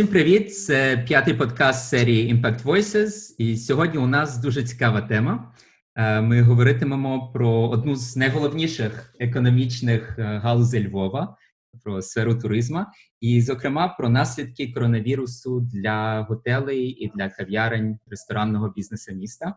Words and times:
Усім 0.00 0.12
привіт! 0.12 0.56
Це 0.56 1.04
п'ятий 1.06 1.34
подкаст 1.34 1.88
серії 1.88 2.34
Impact 2.34 2.62
Voices. 2.62 3.34
І 3.38 3.56
сьогодні 3.56 3.98
у 3.98 4.06
нас 4.06 4.38
дуже 4.38 4.62
цікава 4.62 5.00
тема. 5.00 5.54
Е, 5.96 6.20
ми 6.20 6.42
говоритимемо 6.42 7.30
про 7.34 7.50
одну 7.50 7.96
з 7.96 8.16
найголовніших 8.16 9.14
економічних 9.18 10.18
е, 10.18 10.22
галузей 10.22 10.88
Львова, 10.88 11.36
про 11.84 12.02
сферу 12.02 12.34
туризму, 12.34 12.84
і, 13.20 13.40
зокрема, 13.40 13.88
про 13.88 14.08
наслідки 14.08 14.72
коронавірусу 14.72 15.60
для 15.60 16.20
готелей 16.20 16.88
і 16.88 17.10
для 17.14 17.28
кав'ярень 17.28 17.98
ресторанного 18.06 18.68
бізнесу 18.76 19.14
міста. 19.14 19.54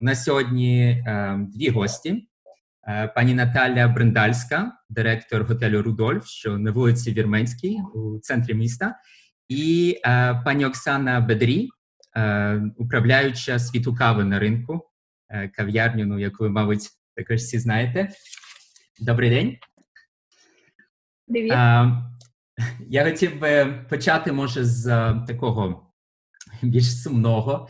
У 0.00 0.04
нас 0.04 0.24
сьогодні 0.24 0.82
е, 0.88 1.38
дві 1.54 1.68
гості. 1.68 2.28
Пані 3.14 3.34
Наталя 3.34 3.88
Бриндальська, 3.88 4.72
директор 4.90 5.44
готелю 5.44 5.82
Рудольф, 5.82 6.26
що 6.26 6.58
на 6.58 6.70
вулиці 6.70 7.12
Вірменській 7.12 7.78
у 7.94 8.18
центрі 8.18 8.54
міста, 8.54 8.94
і 9.48 10.00
е, 10.04 10.42
пані 10.44 10.64
Оксана 10.66 11.20
Бедрі, 11.20 11.68
е, 12.16 12.62
управляюча 12.76 13.58
світу 13.58 13.94
кави 13.94 14.24
на 14.24 14.38
ринку, 14.38 14.90
е, 15.28 15.48
кав'ярню, 15.48 16.06
ну, 16.06 16.18
яку 16.18 16.44
ви, 16.44 16.50
мабуть, 16.50 16.88
також 17.16 17.36
всі 17.36 17.58
знаєте. 17.58 18.08
Добрий 19.00 19.30
день. 19.30 19.56
Привіт. 21.28 21.52
Я 22.88 23.04
хотів 23.04 23.40
би 23.40 23.66
почати, 23.90 24.32
може, 24.32 24.64
з 24.64 24.84
такого 25.26 25.92
більш 26.62 27.02
сумного. 27.02 27.68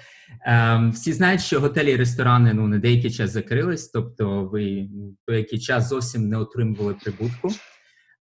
Всі 0.92 1.12
знають, 1.12 1.40
що 1.40 1.60
готелі 1.60 1.90
і 1.90 1.96
ресторани 1.96 2.54
ну, 2.54 2.68
на 2.68 2.78
деякий 2.78 3.10
час 3.10 3.30
закрились, 3.30 3.88
тобто 3.88 4.44
ви 4.44 4.88
деякий 5.28 5.58
час 5.58 5.88
зовсім 5.88 6.28
не 6.28 6.36
отримували 6.36 6.94
прибутку. 6.94 7.50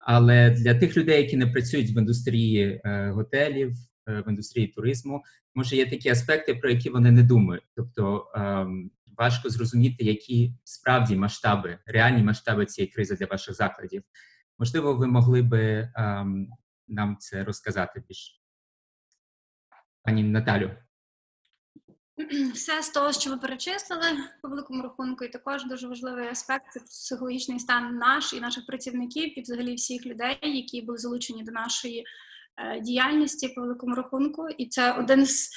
Але 0.06 0.50
для 0.50 0.76
тих 0.76 0.98
людей, 0.98 1.22
які 1.24 1.38
не 1.38 1.48
працюють 1.48 1.96
в 1.96 1.98
індустрії 1.98 2.82
е, 2.86 3.10
готелів, 3.10 3.74
е, 4.08 4.22
в 4.22 4.30
індустрії 4.30 4.68
туризму, 4.68 5.24
може 5.56 5.76
є 5.76 5.90
такі 5.90 6.10
аспекти, 6.10 6.56
про 6.56 6.70
які 6.70 6.90
вони 6.90 7.12
не 7.12 7.24
думають. 7.24 7.64
Тобто 7.76 8.32
е, 8.36 8.68
важко 9.18 9.50
зрозуміти, 9.50 10.04
які 10.04 10.54
справді 10.64 11.16
масштаби, 11.16 11.80
реальні 11.86 12.24
масштаби 12.24 12.66
цієї 12.66 12.92
кризи 12.92 13.16
для 13.16 13.26
ваших 13.26 13.56
закладів. 13.56 14.04
Можливо, 14.60 14.94
ви 14.94 15.08
могли 15.08 15.42
би 15.42 15.92
ем, 15.96 16.48
нам 16.88 17.18
це 17.20 17.44
розказати 17.44 18.04
більше. 18.08 18.34
Пані 20.04 20.24
Наталю. 20.24 20.72
Все 22.54 22.82
з 22.82 22.90
того, 22.90 23.12
що 23.12 23.30
ви 23.30 23.38
перечислили 23.38 24.08
по 24.42 24.48
великому 24.48 24.84
рахунку, 24.84 25.26
і 25.26 25.30
також 25.30 25.66
дуже 25.66 25.88
важливий 25.88 26.28
аспект 26.28 26.66
це 26.74 26.80
психологічний 26.80 27.60
стан 27.60 27.98
наш 27.98 28.34
і 28.34 28.42
наших 28.42 28.66
працівників, 28.66 29.40
і 29.40 29.42
взагалі 29.42 29.76
всіх 29.76 30.06
людей, 30.06 30.38
які 30.42 30.82
були 30.82 30.98
залучені 30.98 31.44
до 31.44 31.52
нашої 31.52 32.06
е, 32.58 32.80
діяльності 32.80 33.48
по 33.48 33.62
великому 33.62 33.96
рахунку. 33.96 34.50
І 34.50 34.66
це 34.66 34.92
один 34.92 35.26
з 35.26 35.50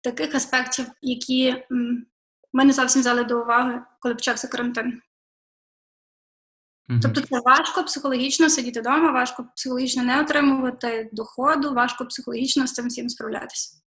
таких 0.00 0.34
аспектів, 0.34 0.86
які 1.02 1.48
м, 1.72 2.06
ми 2.52 2.64
не 2.64 2.72
зовсім 2.72 3.00
взяли 3.00 3.24
до 3.24 3.42
уваги, 3.42 3.82
коли 4.00 4.14
почався 4.14 4.48
карантин. 4.48 5.00
Mm-hmm. 6.88 7.00
Тобто 7.02 7.20
це 7.20 7.40
важко 7.40 7.84
психологічно 7.84 8.50
сидіти 8.50 8.80
вдома, 8.80 9.10
важко 9.10 9.48
психологічно 9.56 10.02
не 10.02 10.20
отримувати 10.20 11.10
доходу, 11.12 11.74
важко 11.74 12.06
психологічно 12.06 12.66
з 12.66 12.72
цим 12.72 12.88
всім 12.88 13.08
справлятися. 13.08 13.83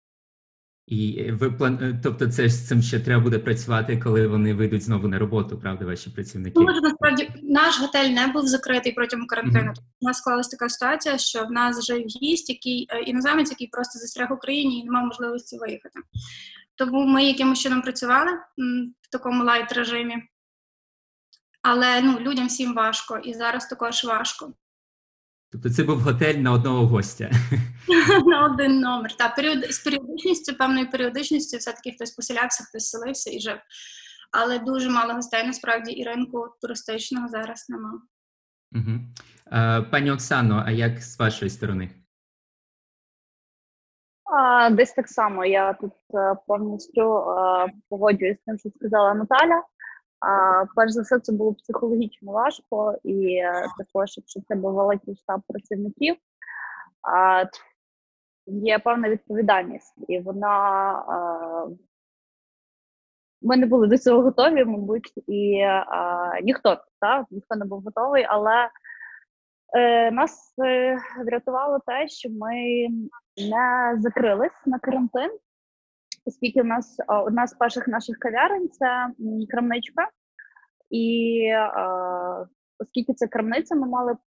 І 0.87 1.31
ви 1.31 1.51
план... 1.51 1.79
Е, 1.81 1.99
тобто, 2.03 2.27
це 2.27 2.49
з 2.49 2.67
цим 2.67 2.81
ще 2.81 2.99
треба 2.99 3.23
буде 3.23 3.39
працювати, 3.39 3.97
коли 3.97 4.27
вони 4.27 4.53
вийдуть 4.53 4.83
знову 4.83 5.07
на 5.07 5.19
роботу, 5.19 5.59
правда, 5.59 5.85
ваші 5.85 6.09
працівники? 6.09 6.59
Ну, 6.59 6.81
насправді 6.81 7.29
наш 7.43 7.79
готель 7.79 8.09
не 8.09 8.27
був 8.27 8.47
закритий 8.47 8.91
протягом 8.91 9.27
карантину. 9.27 9.71
Mm-hmm. 9.71 9.99
У 10.01 10.05
нас 10.05 10.17
склалася 10.17 10.49
така 10.49 10.69
ситуація, 10.69 11.17
що 11.17 11.43
в 11.43 11.51
нас 11.51 11.85
жив 11.85 12.05
гість, 12.21 12.49
який 12.49 12.87
е, 12.89 12.99
іноземець, 12.99 13.51
який 13.51 13.67
просто 13.67 13.99
застряг 13.99 14.29
в 14.29 14.33
Україні 14.33 14.79
і 14.79 14.83
не 14.83 14.91
мав 14.91 15.05
можливості 15.05 15.57
виїхати. 15.57 15.99
Тому 16.75 17.05
ми 17.05 17.25
якимось 17.25 17.59
чином 17.59 17.81
працювали 17.81 18.31
в 19.01 19.11
такому 19.11 19.43
light 19.43 19.71
режимі. 19.71 20.15
Але 21.61 22.01
ну, 22.01 22.19
людям 22.19 22.47
всім 22.47 22.73
важко, 22.73 23.17
і 23.17 23.33
зараз 23.33 23.65
також 23.65 24.03
важко. 24.03 24.53
Тобто 25.55 25.69
це 25.69 25.83
був 25.83 25.99
готель 25.99 26.35
на 26.35 26.51
одного 26.51 26.87
гостя. 26.87 27.31
На 28.25 28.45
один 28.45 28.79
номер. 28.79 29.17
Так, 29.17 29.35
період, 29.35 29.65
з 29.73 29.79
періодичністю, 29.79 30.55
певною 30.55 30.89
періодичністю, 30.89 31.57
все-таки 31.57 31.91
хтось 31.91 32.11
поселявся, 32.11 32.63
хтось 32.63 32.89
селився 32.89 33.31
і 33.31 33.39
жив. 33.39 33.57
Але 34.31 34.59
дуже 34.59 34.89
мало 34.89 35.13
гостей, 35.13 35.47
насправді, 35.47 35.91
і 35.91 36.03
ринку 36.03 36.47
туристичного 36.61 37.27
зараз 37.27 37.65
немає. 37.69 37.97
Угу. 38.71 38.99
А, 39.51 39.81
Пані 39.81 40.11
Оксано, 40.11 40.63
а 40.65 40.71
як 40.71 40.99
з 41.01 41.19
вашої 41.19 41.49
сторони? 41.51 41.89
А, 44.23 44.69
Десь 44.69 44.93
так 44.93 45.09
само. 45.09 45.45
Я 45.45 45.73
тут 45.73 45.93
повністю 46.47 47.01
а, 47.15 47.67
погоджуюсь 47.89 48.37
з 48.41 48.45
тим, 48.45 48.57
що 48.57 48.69
сказала 48.69 49.13
Наталя. 49.13 49.63
А, 50.19 50.65
Перш 50.75 50.91
за 50.91 51.01
все, 51.01 51.19
це 51.19 51.33
було 51.33 51.53
психологічно 51.53 52.31
важко, 52.31 52.97
і 53.03 53.35
е, 53.35 53.67
також, 53.77 54.17
якщо 54.17 54.41
це 54.47 54.55
був 54.55 54.73
великий 54.73 55.15
штаб 55.15 55.41
працівників, 55.47 56.15
а, 57.01 57.45
є 58.47 58.79
певна 58.79 59.09
відповідальність, 59.09 59.93
і 60.07 60.19
вона 60.19 60.47
а, 61.07 61.67
ми 63.41 63.57
не 63.57 63.65
були 63.65 63.87
до 63.87 63.97
цього 63.97 64.21
готові, 64.21 64.65
мабуть, 64.65 65.13
і 65.27 65.61
а, 65.61 66.39
ніхто 66.43 66.77
так, 67.01 67.25
ніхто 67.31 67.55
не 67.55 67.65
був 67.65 67.81
готовий, 67.81 68.25
але 68.29 68.69
е, 69.77 70.11
нас 70.11 70.53
е, 70.65 70.97
врятувало 71.25 71.79
те, 71.85 72.07
що 72.07 72.29
ми 72.29 72.87
не 73.49 73.95
закрились 73.99 74.65
на 74.65 74.79
карантин 74.79 75.31
оскільки 76.25 76.61
у 76.61 76.65
нас 76.65 76.97
одна 77.07 77.47
з 77.47 77.53
перших 77.53 77.87
наших 77.87 78.17
кав'ярень 78.19 78.69
це 78.69 79.07
крамничка, 79.49 80.09
і 80.89 81.49
оскільки 82.79 83.13
це 83.13 83.27
крамниця, 83.27 83.75
ми 83.75 83.87
мали 83.87 84.17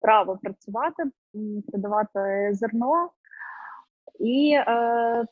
право 0.00 0.38
працювати, 0.42 1.02
продавати 1.66 2.50
зерно, 2.52 3.10
і 4.20 4.52
е, 4.56 5.26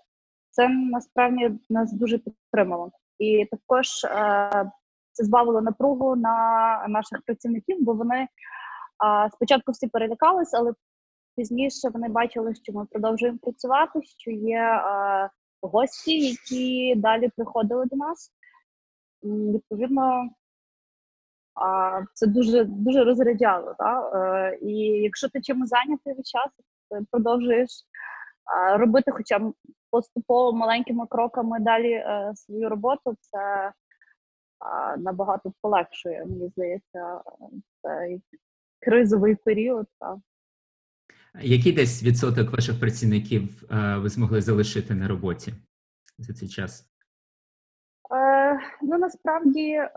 це 0.51 0.69
насправді 0.69 1.59
нас 1.71 1.93
дуже 1.93 2.19
підтримало. 2.19 2.91
І 3.19 3.49
також 3.51 4.05
е, 4.05 4.71
це 5.12 5.25
збавило 5.25 5.61
напругу 5.61 6.17
на 6.17 6.87
наших 6.89 7.23
працівників, 7.27 7.77
бо 7.81 7.95
вони 7.95 8.29
спочатку 9.33 9.73
всі 9.73 9.87
перелякались, 9.87 10.55
але 10.55 10.73
пізніше 11.37 11.89
вони 11.89 12.09
бачили, 12.09 12.55
що 12.55 12.73
ми 12.73 12.87
продовжуємо 12.87 13.39
працювати, 13.43 14.01
що 14.03 14.31
є 14.31 14.81
гості, 15.69 16.20
які 16.20 16.94
далі 16.97 17.30
приходили 17.36 17.86
до 17.86 17.97
нас. 17.97 18.32
Відповідно, 19.22 20.30
це 22.14 22.26
дуже 22.26 22.64
дуже 22.64 23.04
розряджало. 23.04 23.75
Так? 23.78 24.14
Е, 24.14 24.58
і 24.62 24.76
якщо 24.78 25.28
ти 25.28 25.41
чимось 25.41 25.69
зайнятий 25.69 26.14
весь 26.14 26.30
час, 26.30 26.50
ти 26.91 27.06
продовжуєш 27.10 27.70
робити, 28.76 29.10
хоча 29.10 29.52
поступово 29.91 30.52
маленькими 30.52 31.06
кроками 31.06 31.60
далі 31.60 31.92
е, 31.92 32.32
свою 32.34 32.69
роботу, 32.69 33.14
це 33.20 33.72
набагато 34.98 35.52
полегшує, 35.60 36.25
мені 36.26 36.48
здається, 36.48 37.20
цей 37.82 38.22
кризовий 38.81 39.34
період. 39.34 39.86
Так. 40.00 40.19
Який 41.43 41.72
десь 41.72 42.03
відсоток 42.03 42.50
ваших 42.53 42.81
працівників 42.81 43.62
е, 43.71 43.97
ви 43.97 44.09
змогли 44.09 44.41
залишити 44.41 44.95
на 44.95 45.09
роботі 45.09 45.55
за 46.19 46.33
цей 46.33 46.49
час? 46.49 46.91
Е, 48.15 48.61
Ну 48.83 48.99
насправді 48.99 49.71
е, 49.71 49.91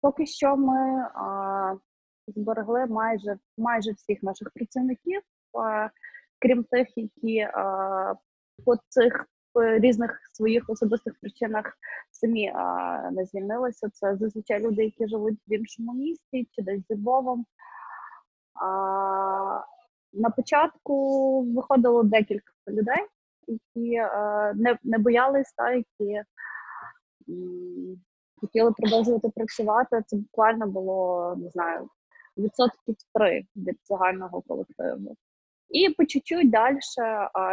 поки 0.00 0.26
що 0.26 0.56
ми 0.56 1.00
е, 1.00 1.78
зберегли 2.26 2.86
майже 2.86 3.38
майже 3.58 3.92
всіх 3.92 4.22
наших 4.22 4.50
працівників, 4.54 5.20
е, 5.66 5.90
крім 6.38 6.64
тих, 6.64 6.88
які 6.98 7.48
по 8.64 8.76
цих 8.88 9.26
різних 9.54 10.20
своїх 10.32 10.64
особистих 10.70 11.14
причинах 11.20 11.78
самі 12.10 12.52
не 13.12 13.24
звільнилися. 13.24 13.88
Це 13.88 14.16
зазвичай 14.16 14.60
люди, 14.60 14.84
які 14.84 15.08
живуть 15.08 15.38
в 15.48 15.52
іншому 15.52 15.94
місті 15.94 16.48
чи 16.52 16.62
десь 16.62 16.82
зі 16.88 16.94
Львовом. 16.94 17.46
На 20.12 20.30
початку 20.36 21.42
виходило 21.42 22.02
декілька 22.02 22.52
людей, 22.68 23.06
які 23.46 23.96
а, 23.96 24.52
не 24.54 24.78
не 24.82 24.98
боялись, 24.98 25.52
та, 25.52 25.72
які 25.72 26.22
хотіли 28.40 28.72
продовжувати 28.72 29.28
працювати. 29.28 30.02
Це 30.06 30.16
буквально 30.16 30.66
було, 30.66 31.34
не 31.38 31.50
знаю, 31.50 31.88
відсотків 32.36 32.96
три 33.14 33.46
від 33.56 33.78
загального 33.84 34.42
колективу. 34.42 35.16
І 35.68 35.90
по 35.90 36.04
чуть-чуть 36.04 36.50
далі 36.50 36.78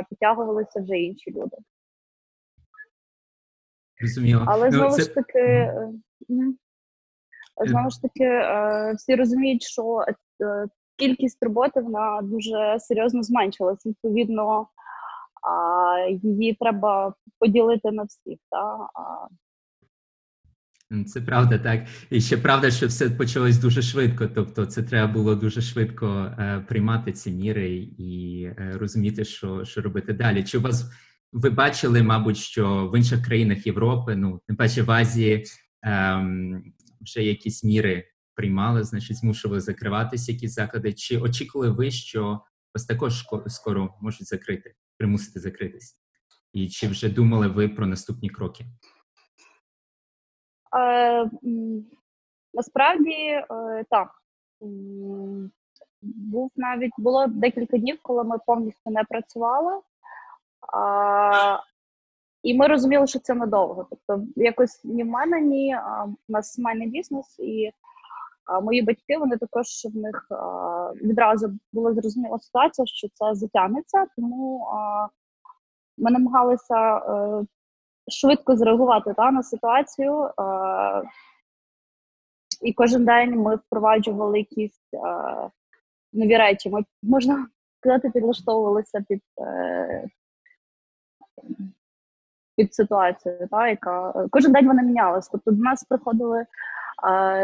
підтягувалися 0.10 0.82
вже 0.82 0.98
інші 0.98 1.32
люди. 1.32 1.58
Розуміло. 4.02 4.46
Але 4.48 4.66
ну, 4.66 4.72
знову 4.72 4.96
це... 4.96 5.02
ж 5.02 5.14
таки, 5.14 5.40
е, 5.40 5.92
знову 7.68 7.90
ж 7.90 8.02
таки, 8.02 8.42
всі 8.96 9.16
розуміють, 9.16 9.64
що 9.64 10.06
е, 10.42 10.68
кількість 11.00 11.44
роботи 11.44 11.82
вона 11.82 12.22
дуже 12.24 12.78
серйозно 12.80 13.24
зменшилась. 13.24 13.86
Відповідно, 13.86 14.68
а, 15.42 16.00
її 16.24 16.58
треба 16.60 17.14
поділити 17.40 17.92
на 17.92 18.04
всіх. 18.04 18.40
Та? 18.50 18.90
Це 21.06 21.22
правда, 21.22 21.58
так. 21.58 21.88
І 22.10 22.22
ще 22.22 22.38
правда, 22.38 22.72
що 22.72 22.88
все 22.88 23.10
почалось 23.10 23.58
дуже 23.58 23.82
швидко. 23.82 24.28
Тобто, 24.28 24.66
це 24.66 24.84
треба 24.84 25.14
було 25.14 25.36
дуже 25.36 25.62
швидко 25.62 26.08
е, 26.08 26.66
приймати 26.68 27.12
ці 27.12 27.32
міри 27.32 27.70
і 27.98 28.44
е, 28.44 28.72
розуміти, 28.80 29.26
що, 29.26 29.66
що 29.66 29.82
робити 29.82 30.14
далі. 30.14 30.44
Чи 30.44 30.58
у 30.58 30.62
вас 30.62 30.92
ви 31.32 31.50
бачили, 31.50 32.04
мабуть, 32.04 32.38
що 32.38 32.90
в 32.94 32.98
інших 32.98 33.26
країнах 33.26 33.68
Європи, 33.68 34.16
ну 34.16 34.42
тим 34.48 34.56
паче 34.56 34.84
в 34.84 34.92
Азії, 34.92 35.46
ем, 35.82 36.64
вже 37.02 37.24
якісь 37.24 37.64
міри 37.64 38.04
приймали, 38.40 38.84
значить, 38.84 39.18
змушували 39.18 39.62
закриватися 39.62 40.32
якісь 40.32 40.54
заклади. 40.54 40.94
Чи 40.94 41.20
очікували 41.20 41.72
ви, 41.72 41.92
що 41.92 42.42
вас 42.76 42.86
також 42.86 43.26
скоро 43.48 43.96
можуть 44.02 44.28
закрити, 44.28 44.76
примусити 44.98 45.40
закритись? 45.40 45.96
І 46.54 46.70
чи 46.70 46.88
вже 46.88 47.10
думали 47.10 47.48
ви 47.48 47.68
про 47.70 47.88
наступні 47.88 48.30
кроки? 48.30 48.66
Е, 50.78 51.30
насправді 52.54 53.12
е, 53.12 53.46
так. 53.90 54.10
Був 56.02 56.52
навіть 56.56 56.94
було 56.98 57.28
декілька 57.28 57.78
днів, 57.78 58.00
коли 58.02 58.24
ми 58.24 58.38
повністю 58.46 58.92
не 58.92 59.04
працювали. 59.04 59.82
А, 60.74 61.60
і 62.44 62.54
ми 62.58 62.68
розуміли, 62.68 63.08
що 63.08 63.20
це 63.20 63.34
надовго. 63.34 63.88
Тобто, 63.90 64.26
якось 64.36 64.82
ні 64.84 65.04
в 65.04 65.08
мене, 65.08 65.42
ні 65.42 65.74
а, 65.74 66.06
у 66.06 66.32
нас 66.32 66.54
сімейний 66.54 66.88
бізнес, 66.88 67.40
і 67.40 67.72
а, 68.50 68.60
мої 68.60 68.82
батьки 68.82 69.18
вони 69.18 69.38
також 69.38 69.66
в 69.94 69.98
них 69.98 70.28
відразу 71.04 71.54
була 71.74 71.94
зрозуміла 71.94 72.40
ситуація, 72.40 72.86
що 72.86 73.08
це 73.14 73.36
затягнеться, 73.36 74.06
тому 74.16 74.68
ми 76.00 76.12
намагалися 76.12 76.98
е, 76.98 77.46
швидко 78.12 78.58
зреагувати 78.58 79.14
та, 79.14 79.32
на 79.32 79.44
ситуацію. 79.44 80.30
І 82.62 82.74
кожен 82.74 83.06
день 83.06 83.36
ми 83.36 83.56
впроваджували 83.56 84.38
якісь 84.40 84.80
е, 84.94 85.00
нові 86.14 86.38
речі. 86.38 86.70
Ми, 86.70 86.84
можна 87.04 87.48
сказати, 87.80 88.10
підлаштовувалися 88.10 89.04
під, 89.10 89.22
е, 89.42 90.08
під 92.56 92.74
ситуацію, 92.74 93.48
та, 93.52 93.68
яка 93.68 94.28
кожен 94.32 94.52
день 94.52 94.68
вона 94.68 94.82
мінялась. 94.82 95.30
Тобто 95.30 95.52
до 95.52 95.64
нас 95.64 95.84
приходили 95.84 96.46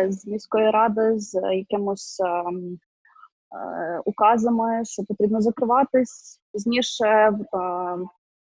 з 0.10 0.28
міської 0.28 0.72
ради 0.72 1.19
з 1.19 1.42
якимось 1.54 2.19
е, 2.19 2.25
е, 2.25 4.02
указами, 4.06 4.86
що 4.86 5.04
потрібно 5.04 5.42
закриватись 5.42 6.42
пізніше. 6.54 7.07
Е, 7.07 7.34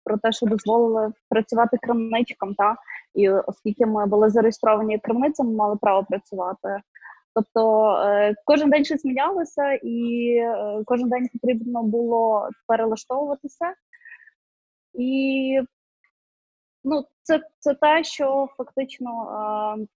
про 0.04 0.18
те, 0.18 0.32
що 0.32 0.46
дозволили 0.46 1.12
працювати 1.28 1.78
крамничкам, 1.82 2.54
та 2.54 2.76
і 3.14 3.28
оскільки 3.30 3.86
ми 3.86 4.06
були 4.06 4.30
зареєстровані 4.30 4.92
як 4.92 5.02
крамниця, 5.02 5.44
ми 5.44 5.52
мали 5.52 5.76
право 5.76 6.06
працювати. 6.10 6.80
Тобто 7.34 7.86
е, 8.06 8.34
кожен 8.44 8.70
день 8.70 8.84
щось 8.84 9.04
мінялося, 9.04 9.78
і 9.82 10.36
кожен 10.84 11.08
день 11.08 11.28
потрібно 11.32 11.82
було 11.82 12.48
перелаштовуватися. 12.66 13.74
І 14.94 15.60
ну, 16.84 17.04
це, 17.22 17.40
це 17.58 17.74
те, 17.74 18.04
що 18.04 18.48
фактично 18.56 19.10
е, 19.10 19.80
м, 19.80 19.88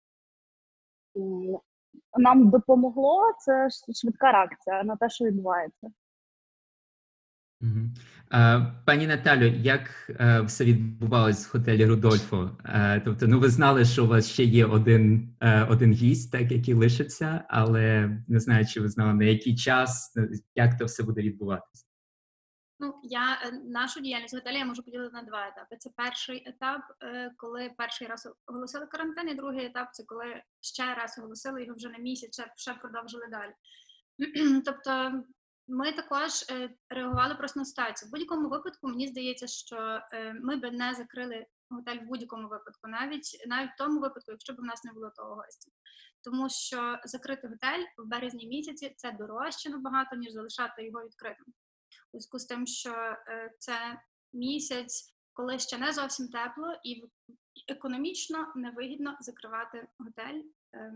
нам 2.19 2.51
допомогло, 2.51 3.21
це 3.39 3.69
швидка 4.01 4.33
реакція 4.33 4.85
на 4.85 4.97
те, 4.97 5.11
що 5.11 5.25
відбувається. 5.25 5.89
Е, 8.33 8.67
Пані 8.85 9.07
Наталю, 9.07 9.47
як 9.47 10.11
е, 10.21 10.41
все 10.41 10.65
відбувалось 10.65 11.47
в 11.47 11.59
готелі 11.59 11.87
Рудольфо? 11.87 12.51
Е, 12.65 13.03
Тобто, 13.05 13.27
ну 13.27 13.41
ви 13.41 13.49
знали, 13.49 13.85
що 13.85 14.05
у 14.05 14.09
вас 14.09 14.31
ще 14.31 14.45
є 14.45 14.65
один, 14.65 15.37
один 15.69 15.93
гість, 15.93 16.33
так 16.33 16.53
який 16.53 16.75
лишиться, 16.75 17.45
але 17.49 18.11
не 18.29 18.41
знаю, 18.41 18.67
чи 18.67 18.81
ви 18.81 18.89
знали 18.89 19.15
на 19.15 19.25
який 19.25 19.57
час, 19.57 20.15
як 20.55 20.79
то 20.79 20.85
все 20.85 21.03
буде 21.03 21.23
відбуватися. 21.23 21.86
Ну, 22.79 23.01
я 23.03 23.41
е, 23.43 23.53
нашу 23.53 24.01
діяльність 24.01 24.35
готелі 24.35 24.59
я 24.59 24.65
можу 24.65 24.83
поділити 24.83 25.13
на 25.13 25.23
два 25.23 25.49
етапи. 25.49 25.77
Це 25.77 25.91
перший 25.97 26.49
етап, 26.49 26.83
е, 27.03 27.35
коли 27.37 27.75
перший 27.79 28.07
раз 28.07 28.29
оголосили 28.47 28.87
карантин, 28.87 29.29
і 29.29 29.35
другий 29.35 29.67
етап 29.67 29.89
це 29.93 30.05
коли 30.05 30.43
ще 30.61 30.95
раз 30.95 31.19
оголосили 31.19 31.65
його 31.65 31.77
вже 31.77 31.89
на 31.89 31.99
місяць, 31.99 32.41
ще, 32.57 32.75
продовжили 32.75 33.27
далі. 33.31 33.53
тобто 34.65 35.23
ми 35.69 35.93
також 35.93 36.31
е, 36.51 36.71
реагували 36.91 37.35
просто 37.35 37.61
на 37.61 37.65
ситуацію. 37.65 38.09
В 38.09 38.13
будь-якому 38.13 38.49
випадку 38.49 38.89
мені 38.89 39.09
здається, 39.09 39.47
що 39.47 40.01
ми 40.43 40.57
би 40.57 40.71
не 40.71 40.95
закрили 40.95 41.47
готель 41.71 41.99
в 41.99 42.07
будь-якому 42.07 42.49
випадку, 42.49 42.89
навіть 42.89 43.45
навіть 43.47 43.71
в 43.71 43.77
тому 43.79 44.01
випадку, 44.01 44.33
якщо 44.33 44.53
б 44.53 44.57
в 44.57 44.65
нас 44.65 44.85
не 44.85 44.93
було 44.93 45.11
того 45.17 45.35
гостя. 45.35 45.71
Тому 46.25 46.49
що 46.49 46.99
закрити 47.05 47.49
готель 47.49 47.85
в 47.99 48.09
березні 48.09 48.47
місяці 48.47 48.95
це 48.97 49.13
дорожче 49.13 49.71
набагато, 49.71 50.17
ніж 50.17 50.33
залишати 50.33 50.85
його 50.85 51.05
відкритим. 51.05 51.47
Зв'язку 52.17 52.39
з 52.39 52.45
тим, 52.45 52.67
що 52.67 52.91
е, 52.91 53.55
це 53.59 54.01
місяць, 54.33 55.15
коли 55.33 55.59
ще 55.59 55.79
не 55.79 55.93
зовсім 55.93 56.29
тепло, 56.29 56.75
і 56.85 57.05
економічно 57.69 58.53
невигідно 58.57 59.17
закривати 59.21 59.89
готель, 59.99 60.43
е, 60.75 60.93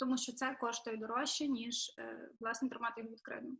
тому 0.00 0.18
що 0.18 0.32
це 0.32 0.56
коштує 0.60 0.96
дорожче, 0.96 1.48
ніж 1.48 1.94
е, 1.98 2.30
власне 2.40 2.68
тримати 2.68 3.00
його 3.00 3.12
відкритим. 3.12 3.58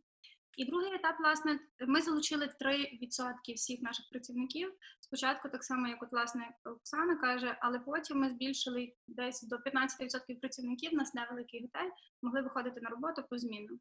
І 0.57 0.65
другий 0.65 0.95
етап, 0.95 1.15
власне, 1.19 1.59
ми 1.87 2.01
залучили 2.01 2.49
3% 2.61 3.53
всіх 3.55 3.81
наших 3.81 4.09
працівників. 4.09 4.73
Спочатку, 4.99 5.49
так 5.49 5.63
само, 5.63 5.87
як 5.87 6.03
от 6.03 6.11
власне 6.11 6.55
Оксана 6.65 7.15
каже, 7.15 7.57
але 7.61 7.79
потім 7.79 8.17
ми 8.17 8.29
збільшили 8.29 8.93
десь 9.07 9.43
до 9.43 9.55
15% 9.55 10.39
працівників. 10.39 10.93
У 10.93 10.95
нас 10.95 11.13
невеликий 11.13 11.61
готель, 11.61 11.91
могли 12.21 12.41
виходити 12.41 12.81
на 12.81 12.89
роботу 12.89 13.23
по 13.29 13.37
зміну. 13.37 13.79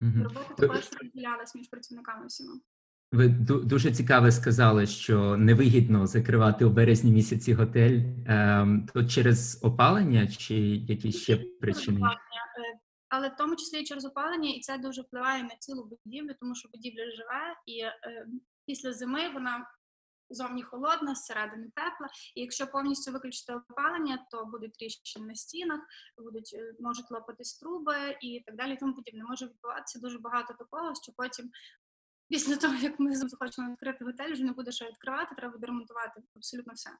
Мгм. 0.00 0.22
Робота 0.22 0.54
Ви- 0.58 0.66
також 0.68 0.90
розділялась 1.02 1.54
між 1.54 1.68
працівниками 1.68 2.26
всіма. 2.26 2.60
Ви 3.12 3.28
ду- 3.28 3.64
дуже 3.64 3.92
цікаво 3.92 4.30
сказали, 4.30 4.86
що 4.86 5.36
невигідно 5.36 6.06
закривати 6.06 6.64
у 6.64 6.70
березні 6.70 7.12
місяці 7.12 7.54
готель. 7.54 8.00
Ем, 8.26 8.86
То 8.94 9.04
через 9.04 9.60
опалення 9.64 10.26
чи 10.26 10.54
якісь 10.76 11.16
ще 11.16 11.36
причини? 11.60 12.00
е, 12.00 12.78
Але 13.08 13.28
в 13.28 13.36
тому 13.38 13.56
числі 13.56 13.80
і 13.80 13.84
через 13.84 14.04
опалення, 14.04 14.50
і 14.50 14.60
це 14.60 14.78
дуже 14.78 15.02
впливає 15.02 15.42
на 15.42 15.56
цілу 15.58 15.84
будівлю, 16.04 16.30
тому 16.40 16.54
що 16.54 16.68
будівля 16.74 17.10
живе, 17.10 17.54
і 17.66 17.80
е, 17.80 18.26
після 18.66 18.92
зими 18.92 19.20
вона 19.34 19.66
зовні 20.34 20.62
холодна, 20.62 21.14
зсередини 21.14 21.66
тепла. 21.66 22.08
І 22.34 22.40
якщо 22.40 22.66
повністю 22.66 23.12
виключити 23.12 23.54
опалення, 23.54 24.26
то 24.30 24.44
будуть 24.44 24.72
тріщини 24.72 25.26
на 25.26 25.34
стінах, 25.34 25.80
будуть 26.18 26.56
е, 26.58 26.74
можуть 26.80 27.10
лопатись 27.10 27.58
труби 27.58 28.16
і 28.20 28.42
так 28.46 28.56
далі. 28.56 28.76
Тому 28.80 28.94
подібне 28.94 29.24
може 29.24 29.46
відбуватися 29.46 29.98
дуже 29.98 30.18
багато 30.18 30.54
такого, 30.54 30.94
що 31.02 31.12
потім. 31.16 31.50
Після 32.28 32.56
того, 32.56 32.74
як 32.74 33.00
ми 33.00 33.16
захочемо 33.16 33.70
відкрити 33.70 34.04
готель, 34.04 34.32
вже 34.32 34.44
не 34.44 34.52
буде 34.52 34.72
що 34.72 34.84
відкривати, 34.84 35.34
треба 35.34 35.52
буде 35.52 35.66
ремонтувати 35.66 36.22
абсолютно 36.36 36.72
все. 36.72 36.90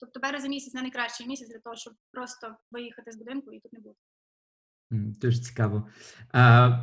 Тобто 0.00 0.20
березень 0.20 0.50
місяць 0.50 0.74
не 0.74 0.82
найкращий 0.82 1.26
місяць 1.26 1.48
для 1.48 1.58
того, 1.58 1.76
щоб 1.76 1.94
просто 2.12 2.56
виїхати 2.70 3.12
з 3.12 3.16
будинку 3.16 3.52
і 3.52 3.60
тут 3.60 3.72
не 3.72 3.80
бути. 3.80 3.98
Дуже 4.90 5.38
цікаво. 5.38 5.88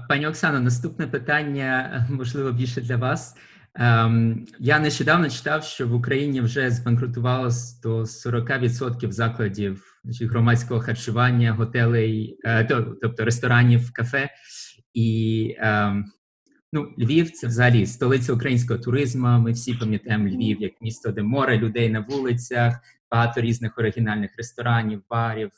Пані 0.09 0.27
Оксано, 0.27 0.59
наступне 0.59 1.07
питання, 1.07 2.07
можливо, 2.11 2.51
більше 2.51 2.81
для 2.81 2.97
вас. 2.97 3.37
Ем, 3.79 4.47
Я 4.59 4.79
нещодавно 4.79 5.29
читав, 5.29 5.63
що 5.63 5.87
в 5.87 5.93
Україні 5.93 6.41
вже 6.41 6.71
збанкрутувало 6.71 7.49
до 7.83 8.05
40% 8.05 9.11
закладів 9.11 10.01
громадського 10.21 10.81
харчування, 10.81 11.51
готелей, 11.53 12.39
е, 12.45 12.63
тобто 13.01 13.25
ресторанів, 13.25 13.93
кафе. 13.93 14.29
І 14.93 15.55
ем, 15.59 16.05
ну, 16.73 16.93
Львів 16.99 17.31
це 17.31 17.47
взагалі 17.47 17.85
столиця 17.85 18.33
українського 18.33 18.79
туризму. 18.79 19.27
Ми 19.27 19.51
всі 19.51 19.73
пам'ятаємо 19.73 20.29
Львів 20.29 20.61
як 20.61 20.81
місто, 20.81 21.11
де 21.11 21.23
море 21.23 21.57
людей 21.57 21.89
на 21.89 21.99
вулицях, 21.99 22.79
багато 23.11 23.41
різних 23.41 23.77
оригінальних 23.77 24.31
ресторанів, 24.37 25.03
барів, 25.09 25.51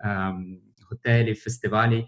ем, 0.00 0.60
готелів, 0.90 1.36
фестивалів. 1.36 2.04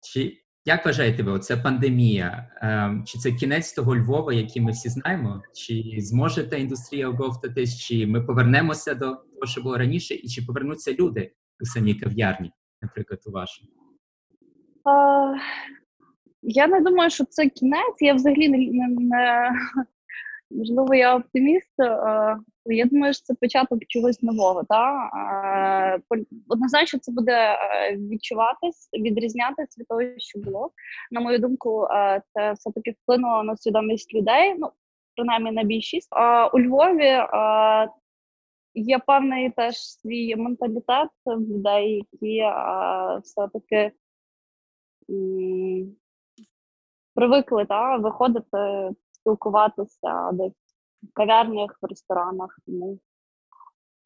Чи 0.00 0.41
як 0.64 0.86
вважаєте 0.86 1.22
ви, 1.22 1.32
оця 1.32 1.56
пандемія? 1.56 2.50
Ем, 2.60 3.04
чи 3.06 3.18
це 3.18 3.32
кінець 3.32 3.72
того 3.72 3.96
Львова, 3.96 4.32
який 4.32 4.62
ми 4.62 4.72
всі 4.72 4.88
знаємо? 4.88 5.42
Чи 5.54 5.94
зможе 5.98 6.44
та 6.44 6.56
індустрія 6.56 7.08
оговтатись? 7.08 7.78
Чи 7.78 8.06
ми 8.06 8.22
повернемося 8.22 8.94
до 8.94 9.06
того, 9.06 9.46
що 9.46 9.62
було 9.62 9.78
раніше, 9.78 10.14
і 10.14 10.28
чи 10.28 10.42
повернуться 10.42 10.92
люди 10.92 11.32
у 11.60 11.64
самій 11.64 11.94
кав'ярні, 11.94 12.52
наприклад, 12.82 13.20
у 13.26 13.30
вашій? 13.30 13.68
Я 16.42 16.66
не 16.66 16.80
думаю, 16.80 17.10
що 17.10 17.24
це 17.24 17.48
кінець. 17.48 17.96
Я 18.00 18.14
взагалі 18.14 18.48
не, 18.48 18.88
не, 18.88 19.50
можливо, 20.50 20.94
я 20.94 21.16
оптиміст. 21.16 21.72
Я 22.66 22.86
думаю, 22.86 23.14
що 23.14 23.22
це 23.22 23.34
початок 23.34 23.78
чогось 23.88 24.22
нового. 24.22 24.64
Та? 24.64 25.10
Однозначно, 26.48 26.98
це 26.98 27.12
буде 27.12 27.56
відчуватись, 27.96 28.88
відрізнятися 28.92 29.80
від 29.80 29.88
того, 29.88 30.02
що 30.16 30.38
було. 30.38 30.70
На 31.10 31.20
мою 31.20 31.38
думку, 31.38 31.88
це 32.34 32.52
все-таки 32.52 32.94
вплинуло 33.02 33.42
на 33.42 33.56
свідомість 33.56 34.14
людей, 34.14 34.54
ну, 34.58 34.70
принаймні 35.16 35.52
на 35.52 35.62
більшість. 35.62 36.08
У 36.54 36.60
Львові 36.60 37.20
є 38.74 38.98
певний 38.98 39.50
теж 39.50 39.76
свій 39.76 40.36
менталітет 40.36 41.08
людей, 41.26 42.06
які 42.12 42.42
все-таки 43.22 43.92
привикли 47.14 47.66
та, 47.66 47.96
виходити, 47.96 48.90
спілкуватися 49.12 50.30
десь 50.32 50.61
в 51.02 51.12
кав'ярнях, 51.14 51.78
в 51.82 51.86
ресторанах. 51.86 52.58
Тому 52.66 52.98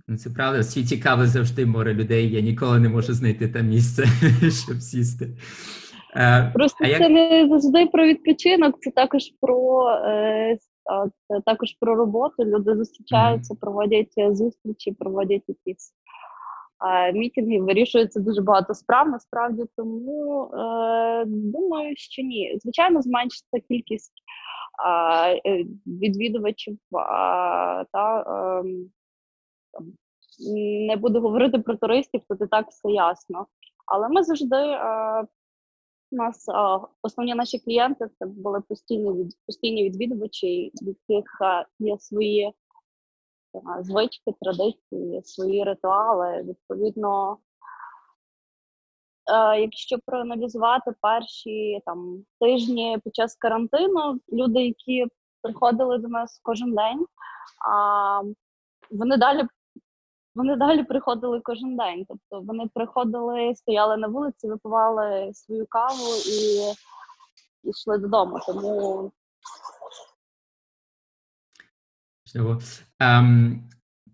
Ну, 0.09 0.17
це 0.17 0.31
правда, 0.31 0.61
в 0.61 0.65
світі 0.65 0.99
кави 0.99 1.27
завжди 1.27 1.67
море 1.67 1.95
людей. 1.95 2.31
Я 2.31 2.41
ніколи 2.41 2.81
не 2.81 2.89
можу 2.89 3.13
знайти 3.13 3.49
там 3.49 3.67
місце, 3.67 4.05
щоб 4.65 4.81
сісти. 4.81 5.29
Е, 6.17 6.51
Просто 6.55 6.85
а 6.85 6.87
це 6.87 6.91
як... 6.91 7.11
не 7.11 7.49
завжди 7.49 7.87
про 7.87 8.07
відпочинок, 8.07 8.81
це 8.81 8.91
також 8.91 9.23
про 9.41 9.89
е, 9.91 10.59
це 11.29 11.41
також 11.47 11.77
про 11.81 11.95
роботу. 11.95 12.45
Люди 12.45 12.77
зустрічаються, 12.77 13.55
проводять 13.61 14.13
зустрічі, 14.31 14.93
проводять 14.93 15.43
якісь 15.49 15.93
е, 16.87 17.13
мітинги, 17.13 17.61
вирішується 17.61 18.21
дуже 18.21 18.41
багато 18.41 18.75
справ. 18.75 19.09
Насправді 19.09 19.63
тому 19.77 20.45
е, 20.45 21.25
думаю, 21.27 21.95
що 21.97 22.23
ні. 22.23 22.59
Звичайно, 22.63 23.03
зменшиться 23.03 23.61
кількість 23.69 24.13
е, 24.13 24.23
відвідувачів 25.87 26.79
та. 27.93 28.25
Ем, 28.61 28.91
не 30.89 30.97
буду 30.97 31.21
говорити 31.21 31.59
про 31.59 31.77
туристів, 31.77 32.21
тут 32.29 32.41
і 32.41 32.47
так 32.47 32.69
все 32.69 32.91
ясно. 32.91 33.47
Але 33.87 34.09
ми 34.09 34.23
завжди 34.23 34.57
е, 34.57 35.21
у 36.11 36.17
нас 36.17 36.49
е, 36.49 36.53
основні 37.03 37.35
наші 37.35 37.59
клієнти 37.59 38.09
це 38.19 38.27
були 38.27 38.61
постійні 38.61 39.29
постійні 39.47 39.85
відвідувачі, 39.85 40.73
в 40.83 40.89
яких 40.89 41.39
е, 41.43 41.67
є 41.79 41.99
свої 41.99 42.45
е, 42.45 42.53
звички, 43.81 44.33
традиції, 44.41 45.23
свої 45.25 45.65
ритуали. 45.65 46.43
Відповідно, 46.43 47.33
е, 47.33 47.37
якщо 49.61 49.99
проаналізувати 50.07 50.93
перші 51.01 51.81
там 51.87 52.25
тижні 52.41 52.99
під 53.05 53.15
час 53.15 53.37
карантину, 53.37 54.21
люди, 54.33 54.67
які 54.67 55.07
приходили 55.43 55.99
до 55.99 56.09
нас 56.09 56.41
кожен 56.43 56.75
день, 56.75 57.07
а 57.69 58.23
вони 58.91 59.17
далі 59.17 59.47
вони 60.35 60.57
далі 60.57 60.85
приходили 60.85 61.41
кожен 61.41 61.77
день. 61.77 62.07
Тобто 62.09 62.41
вони 62.41 62.71
приходили, 62.75 63.55
стояли 63.55 63.97
на 63.97 64.09
вулиці, 64.09 64.49
випивали 64.49 65.31
свою 65.35 65.67
каву 65.67 66.15
і 66.27 66.73
йшли 67.71 67.99
додому. 67.99 68.41
Тому 68.47 69.13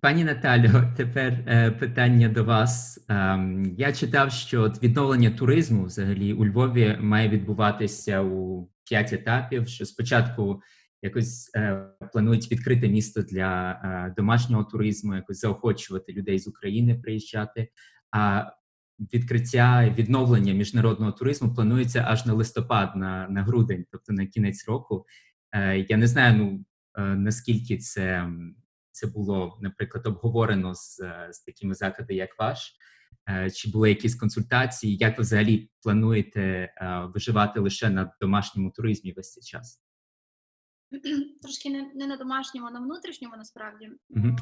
пані 0.02 0.24
Наталю, 0.24 0.70
тепер 0.96 1.44
е, 1.46 1.70
питання 1.70 2.28
до 2.28 2.44
вас. 2.44 3.04
Um, 3.08 3.74
я 3.78 3.92
читав, 3.92 4.32
що 4.32 4.72
відновлення 4.82 5.30
туризму 5.30 5.84
взагалі 5.84 6.32
у 6.32 6.46
Львові 6.46 6.96
має 7.00 7.28
відбуватися 7.28 8.22
у 8.22 8.68
п'ять 8.88 9.12
етапів. 9.12 9.68
Що 9.68 9.86
спочатку 9.86 10.62
якось 11.02 11.50
е, 11.56 11.86
планують 12.12 12.52
відкрити 12.52 12.88
місто 12.88 13.22
для 13.22 13.70
е, 13.70 14.14
домашнього 14.16 14.64
туризму, 14.64 15.14
якось 15.14 15.40
заохочувати 15.40 16.12
людей 16.12 16.38
з 16.38 16.48
України 16.48 16.94
приїжджати. 16.94 17.68
А 18.10 18.44
відкриття 19.14 19.94
відновлення 19.98 20.52
міжнародного 20.52 21.12
туризму 21.12 21.54
планується 21.54 22.04
аж 22.08 22.26
на 22.26 22.32
листопад, 22.32 22.96
на 22.96 23.28
на 23.28 23.42
грудень, 23.42 23.84
тобто 23.90 24.12
на 24.12 24.26
кінець 24.26 24.68
року. 24.68 25.06
Я 25.88 25.96
не 25.96 26.06
знаю, 26.06 26.36
ну 26.36 26.64
наскільки 27.16 27.78
це 27.78 28.28
це 28.92 29.06
було, 29.06 29.58
наприклад, 29.60 30.06
обговорено 30.06 30.74
з, 30.74 30.96
з 31.30 31.40
такими 31.46 31.74
закладами, 31.74 32.14
як 32.14 32.38
ваш. 32.38 32.76
Е, 33.28 33.50
чи 33.50 33.70
були 33.70 33.88
якісь 33.88 34.14
консультації? 34.14 34.96
Як 34.96 35.18
ви 35.18 35.22
взагалі 35.22 35.70
плануєте 35.82 36.40
е, 36.40 37.10
виживати 37.14 37.60
лише 37.60 37.90
на 37.90 38.12
домашньому 38.20 38.70
туризмі 38.70 39.12
весь 39.12 39.32
цей 39.32 39.42
час? 39.42 39.82
трошки 41.42 41.70
не 41.70 41.90
не 41.94 42.06
на 42.06 42.16
домашньому, 42.16 42.66
а 42.66 42.70
на 42.70 42.80
внутрішньому 42.80 43.36
насправді. 43.36 43.90
Mm-hmm. 44.10 44.36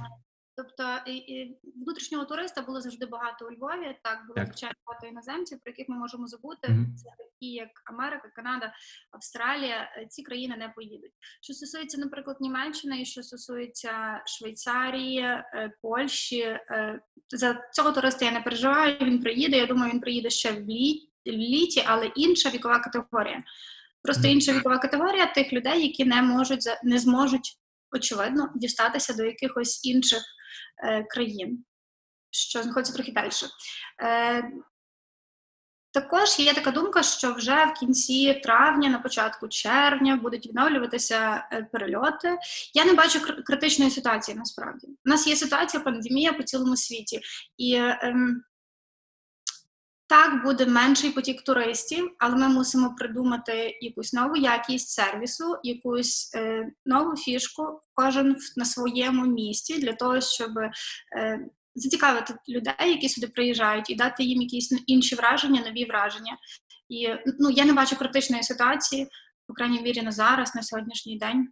Тобто 0.57 0.99
і, 1.07 1.17
і 1.17 1.59
внутрішнього 1.77 2.25
туриста 2.25 2.63
було 2.63 2.81
завжди 2.81 3.07
багато 3.07 3.47
у 3.47 3.51
Львові. 3.51 3.97
Так 4.03 4.19
було 4.29 4.47
звичайно 4.47 4.75
багато 4.87 5.07
іноземців, 5.07 5.59
про 5.65 5.71
яких 5.71 5.89
ми 5.89 5.97
можемо 5.97 6.27
забути. 6.27 6.69
Mm-hmm. 6.69 6.95
Це 6.97 7.11
такі, 7.19 7.47
як 7.53 7.69
Америка, 7.85 8.31
Канада, 8.37 8.73
Австралія. 9.11 9.93
Е, 9.97 10.07
ці 10.07 10.23
країни 10.23 10.57
не 10.57 10.69
поїдуть. 10.69 11.13
Що 11.41 11.55
стосується, 11.55 12.01
наприклад, 12.01 12.37
Німеччини, 12.41 13.03
і 13.03 13.05
що 13.05 13.23
стосується 13.23 14.23
Швейцарії, 14.27 15.21
е, 15.21 15.73
Польщі, 15.83 16.41
е, 16.41 17.01
за 17.29 17.69
цього 17.73 17.93
туриста 17.93 18.25
я 18.25 18.33
не 18.33 18.41
переживаю. 18.41 18.97
Він 19.01 19.21
приїде. 19.21 19.57
Я 19.57 19.67
думаю, 19.67 19.93
він 19.93 20.01
приїде 20.01 20.31
ще 20.31 20.53
в 20.53 20.67
літі, 21.27 21.85
але 21.87 22.07
інша 22.07 22.51
вікова 22.51 22.79
категорія. 22.79 23.43
Просто 24.03 24.29
інша 24.29 24.53
вікова 24.53 24.79
категорія 24.79 25.27
тих 25.27 25.53
людей, 25.53 25.83
які 25.83 26.05
не 26.05 26.23
можуть 26.23 26.65
не 26.83 26.99
зможуть 26.99 27.57
очевидно 27.93 28.53
дістатися 28.55 29.15
до 29.15 29.25
якихось 29.25 29.85
інших 29.85 30.23
країн, 31.11 31.65
що 32.31 32.63
знаходиться 32.63 32.95
трохи 32.95 33.13
далі. 33.13 33.31
Е, 34.03 34.51
також 35.93 36.39
є 36.39 36.55
така 36.55 36.71
думка, 36.71 37.03
що 37.03 37.35
вже 37.35 37.65
в 37.65 37.81
кінці 37.81 38.35
травня, 38.35 38.89
на 38.89 38.99
початку 38.99 39.49
червня, 39.49 40.17
будуть 40.17 40.47
відновлюватися 40.47 41.49
е, 41.53 41.69
перельоти. 41.73 42.39
Я 42.75 42.85
не 42.85 42.93
бачу 42.93 43.21
критичної 43.45 43.91
ситуації 43.91 44.37
насправді. 44.37 44.87
У 44.87 45.11
нас 45.11 45.27
є 45.27 45.37
ситуація 45.37 45.83
пандемія 45.83 46.33
по 46.33 46.43
цілому 46.43 46.77
світі, 46.77 47.21
і 47.57 47.75
ем, 47.75 48.43
так, 50.11 50.43
буде 50.43 50.67
менший 50.67 51.11
потік 51.11 51.43
туристів, 51.43 52.15
але 52.19 52.37
ми 52.37 52.49
мусимо 52.49 52.95
придумати 52.99 53.79
якусь 53.81 54.13
нову 54.13 54.37
якість 54.37 54.89
сервісу, 54.89 55.57
якусь 55.63 56.35
е, 56.35 56.73
нову 56.87 57.17
фішку, 57.17 57.81
кожен 57.95 58.37
на 58.57 58.65
своєму 58.65 59.27
місці, 59.27 59.79
для 59.79 59.93
того, 59.93 60.21
щоб 60.21 60.51
е, 60.59 61.41
зацікавити 61.75 62.35
людей, 62.49 62.75
які 62.79 63.09
сюди 63.09 63.27
приїжджають, 63.27 63.91
і 63.91 63.95
дати 63.95 64.25
їм 64.25 64.43
якісь 64.43 64.83
інші 64.87 65.15
враження, 65.15 65.63
нові 65.67 65.85
враження. 65.85 66.37
І 66.89 67.09
ну 67.39 67.51
я 67.51 67.65
не 67.65 67.73
бачу 67.73 67.97
критичної 67.97 68.43
ситуації, 68.43 69.09
по 69.47 69.55
крайній 69.55 69.83
мірі 69.83 70.03
на 70.03 70.13
зараз, 70.13 70.55
на 70.55 70.63
сьогоднішній 70.63 71.19
день. 71.19 71.49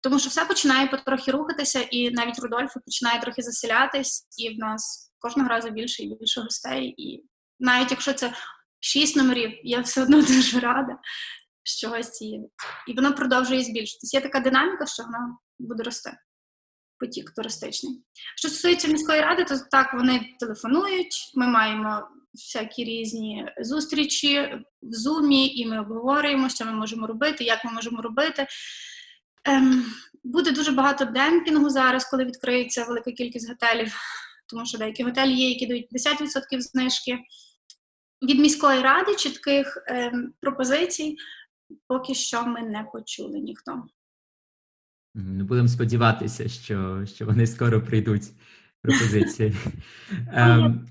Тому 0.00 0.18
що 0.18 0.28
все 0.28 0.44
починає 0.44 0.86
потрохи 0.86 1.30
рухатися, 1.30 1.80
і 1.80 2.10
навіть 2.10 2.38
Рудольфо 2.38 2.80
починає 2.80 3.20
трохи 3.20 3.42
заселятись, 3.42 4.26
і 4.38 4.54
в 4.54 4.58
нас 4.58 5.12
кожного 5.18 5.48
разу 5.48 5.70
більше 5.70 6.02
і 6.02 6.14
більше 6.14 6.40
гостей. 6.40 6.94
і 6.98 7.31
навіть 7.62 7.90
якщо 7.90 8.12
це 8.12 8.32
шість 8.80 9.16
номерів, 9.16 9.60
я 9.64 9.80
все 9.80 10.02
одно 10.02 10.22
дуже 10.22 10.60
рада, 10.60 10.98
що 11.62 11.92
ось 11.98 12.22
є. 12.22 12.40
І 12.88 12.92
воно 12.92 13.14
продовжує 13.14 13.62
збільшитись. 13.62 14.14
Є 14.14 14.20
така 14.20 14.40
динаміка, 14.40 14.86
що 14.86 15.02
вона 15.02 15.36
буде 15.58 15.82
рости. 15.82 16.16
Потік 16.98 17.30
туристичний. 17.30 18.02
Що 18.36 18.48
стосується 18.48 18.88
міської 18.88 19.20
ради, 19.20 19.44
то 19.44 19.58
так 19.70 19.94
вони 19.94 20.36
телефонують. 20.40 21.32
Ми 21.34 21.46
маємо 21.46 22.08
всякі 22.34 22.84
різні 22.84 23.48
зустрічі 23.60 24.40
в 24.82 24.92
зумі, 24.92 25.46
і 25.46 25.66
ми 25.66 25.80
обговорюємо, 25.80 26.48
що 26.48 26.64
ми 26.64 26.72
можемо 26.72 27.06
робити, 27.06 27.44
як 27.44 27.64
ми 27.64 27.72
можемо 27.72 28.02
робити. 28.02 28.46
Ем, 29.44 29.84
Буде 30.24 30.50
дуже 30.50 30.72
багато 30.72 31.04
демпінгу 31.04 31.70
зараз, 31.70 32.04
коли 32.04 32.24
відкриється 32.24 32.84
велика 32.84 33.12
кількість 33.12 33.48
готелів, 33.48 33.94
тому 34.46 34.66
що 34.66 34.78
деякі 34.78 35.02
готелі 35.02 35.32
є, 35.32 35.48
які 35.48 35.66
дають 35.66 35.92
50% 35.92 36.60
знижки 36.60 37.18
від 38.22 38.38
міської 38.38 38.80
ради 38.80 39.14
чітких 39.14 39.84
е, 39.88 40.12
пропозицій 40.40 41.16
поки 41.86 42.14
що 42.14 42.46
ми 42.46 42.62
не 42.62 42.84
почули 42.92 43.38
ніхто. 43.38 43.84
Ну, 45.14 45.44
Будемо 45.44 45.68
сподіватися, 45.68 46.48
що 46.48 47.06
що 47.06 47.26
вони 47.26 47.46
скоро 47.46 47.82
прийдуть 47.82 48.32
пропозиції. 48.82 49.52
Ем, 50.32 50.86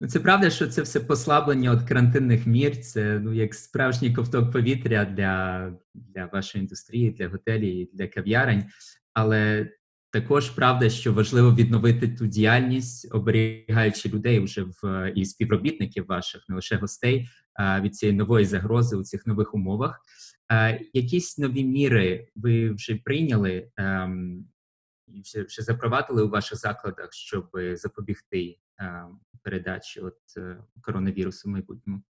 ну, 0.00 0.08
Це 0.08 0.20
правда, 0.20 0.50
що 0.50 0.66
це 0.66 0.82
все 0.82 1.00
послаблення 1.00 1.74
від 1.74 1.88
карантинних 1.88 2.46
мір. 2.46 2.80
Це 2.80 3.18
ну, 3.18 3.32
як 3.32 3.54
справжній 3.54 4.14
ковток 4.14 4.52
повітря 4.52 5.04
для 5.04 5.72
для 5.94 6.26
вашої 6.26 6.62
індустрії, 6.62 7.10
для 7.10 7.28
готелів, 7.28 7.88
для 7.92 8.08
кав'ярень. 8.08 8.64
Але 9.12 9.70
також 10.12 10.50
правда, 10.50 10.90
що 10.90 11.12
важливо 11.12 11.54
відновити 11.54 12.08
ту 12.08 12.26
діяльність, 12.26 13.14
оберігаючи 13.14 14.08
людей 14.08 14.40
вже 14.40 14.66
в 14.82 15.12
і 15.16 15.24
співробітників 15.24 16.06
ваших, 16.06 16.48
не 16.48 16.54
лише 16.54 16.76
гостей, 16.76 17.28
від 17.80 17.96
цієї 17.96 18.18
нової 18.18 18.44
загрози 18.44 18.96
у 18.96 19.04
цих 19.04 19.26
нових 19.26 19.54
умовах. 19.54 20.00
Якісь 20.92 21.38
нові 21.38 21.64
міри 21.64 22.28
ви 22.34 22.70
вже 22.70 22.96
прийняли, 22.96 23.70
ем, 23.76 24.44
вже, 25.24 25.42
вже 25.42 25.62
запровадили 25.62 26.22
у 26.22 26.28
ваших 26.28 26.58
закладах, 26.58 27.12
щоб 27.12 27.50
запобігти 27.74 28.58
е, 28.80 29.04
передачі 29.42 30.00
от, 30.00 30.18
е, 30.36 30.56
коронавірусу 30.80 31.48
в 31.48 31.52
майбутньому? 31.52 32.02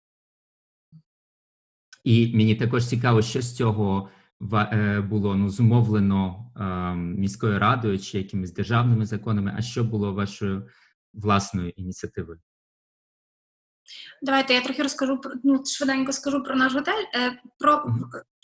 І 2.03 2.38
мені 2.38 2.56
також 2.56 2.88
цікаво, 2.88 3.22
що 3.22 3.41
з 3.41 3.56
цього 3.56 4.10
е, 4.10 4.19
було 5.10 5.36
ну, 5.36 5.50
зумовлено 5.50 6.51
е, 6.60 6.96
міською 6.96 7.60
радою 7.60 8.00
чи 8.00 8.17
якимись 8.17 8.53
державними 8.53 9.05
законами, 9.05 9.55
а 9.58 9.62
що 9.62 9.84
було 9.84 10.13
вашою 10.13 10.67
власною 11.13 11.69
ініціативою? 11.69 12.39
Давайте 14.22 14.53
я 14.53 14.62
трохи 14.62 14.84
розкажу 14.84 15.22
про 15.22 15.31
ну 15.43 15.65
швиденько 15.65 16.13
скажу 16.13 16.43
про 16.43 16.55
наш 16.55 16.74
готель. 16.74 17.03
Е, 17.15 17.41
про 17.60 17.86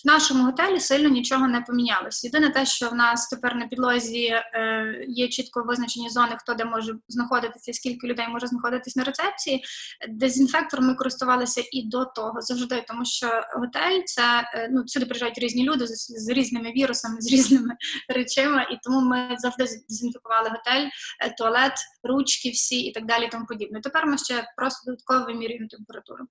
в 0.03 0.07
нашому 0.07 0.43
готелі 0.43 0.79
сильно 0.79 1.09
нічого 1.09 1.47
не 1.47 1.61
помінялось. 1.61 2.23
Єдине 2.23 2.49
те, 2.49 2.65
що 2.65 2.89
в 2.89 2.95
нас 2.95 3.27
тепер 3.27 3.55
на 3.55 3.67
підлозі 3.67 4.25
е, 4.25 5.05
є 5.07 5.27
чітко 5.27 5.63
визначені 5.63 6.09
зони, 6.09 6.37
хто 6.39 6.53
де 6.53 6.65
може 6.65 6.95
знаходитися, 7.07 7.73
скільки 7.73 8.07
людей 8.07 8.27
може 8.27 8.47
знаходитись 8.47 8.95
на 8.95 9.03
рецепції. 9.03 9.63
Дезінфектор 10.09 10.81
ми 10.81 10.95
користувалися 10.95 11.63
і 11.71 11.87
до 11.87 12.05
того 12.05 12.41
завжди, 12.41 12.85
тому 12.87 13.05
що 13.05 13.27
готель 13.55 14.01
це 14.05 14.49
е, 14.53 14.69
ну 14.71 14.87
сюди 14.87 15.05
приїжджають 15.05 15.37
різні 15.37 15.63
люди 15.63 15.87
з, 15.87 16.05
з 16.07 16.29
різними 16.29 16.71
вірусами, 16.71 17.21
з 17.21 17.31
різними 17.31 17.75
речами, 18.09 18.67
і 18.71 18.77
тому 18.83 19.01
ми 19.01 19.35
завжди 19.37 19.65
дезінфікували 19.89 20.49
готель, 20.49 20.89
е, 21.19 21.35
туалет, 21.37 21.73
ручки 22.03 22.49
всі 22.49 22.79
і 22.79 22.91
так 22.91 23.05
далі. 23.05 23.29
Тому 23.31 23.45
подібне. 23.45 23.81
Тепер 23.81 24.07
ми 24.07 24.17
ще 24.17 24.47
просто 24.57 24.91
додатково 24.91 25.25
вимірюємо 25.25 25.67
температуру 25.67 26.25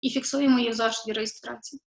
і 0.00 0.10
фіксуємо 0.10 0.58
її 0.58 0.70
в 0.70 0.74
зошиті 0.74 1.12
реєстрації. 1.12 1.82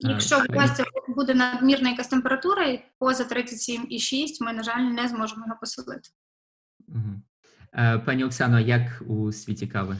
Якщо 0.00 0.36
в 0.36 0.46
гостя 0.54 0.84
буде 1.08 1.34
надмірна 1.34 1.90
якась 1.90 2.08
температура, 2.08 2.64
і 2.64 2.84
поза 2.98 3.24
37,6, 3.24 4.26
ми, 4.40 4.52
на 4.52 4.62
жаль, 4.62 4.80
не 4.80 5.08
зможемо 5.08 5.44
його 5.46 5.58
поселити. 5.60 6.10
Угу. 6.88 8.00
Пані 8.06 8.24
Оксано, 8.24 8.60
як 8.60 9.02
у 9.08 9.32
світі 9.32 9.66
кави? 9.66 9.96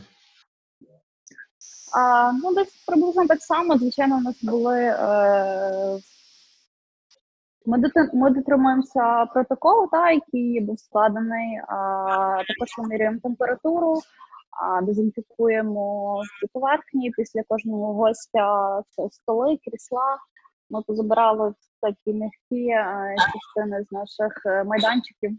А, 1.96 2.32
Ну, 2.32 2.54
десь 2.54 2.84
приблизно 2.86 3.26
так 3.26 3.42
само. 3.42 3.78
Звичайно, 3.78 4.16
у 4.16 4.20
нас 4.20 4.42
були. 4.42 4.78
Е... 4.78 5.98
Ми 7.66 7.78
ми 8.14 8.30
дотримуємося 8.30 9.26
протоколу, 9.26 9.88
та, 9.92 10.10
який 10.10 10.60
був 10.60 10.80
складений, 10.80 11.56
а 11.68 12.42
також 12.48 12.68
вимірюємо 12.78 13.18
температуру 13.22 14.00
дезінфікуємо 14.82 16.14
всі 16.20 16.46
поверхні 16.52 17.10
після 17.10 17.42
кожного 17.48 17.94
гостя 17.94 18.82
столи, 19.10 19.58
крісла. 19.64 20.18
Ми 20.70 20.82
позабирали 20.82 21.54
такі 21.80 22.12
м'які 22.12 22.68
е, 22.68 23.14
частини 23.32 23.84
з 23.84 23.92
наших 23.92 24.42
е, 24.46 24.64
майданчиків. 24.64 25.36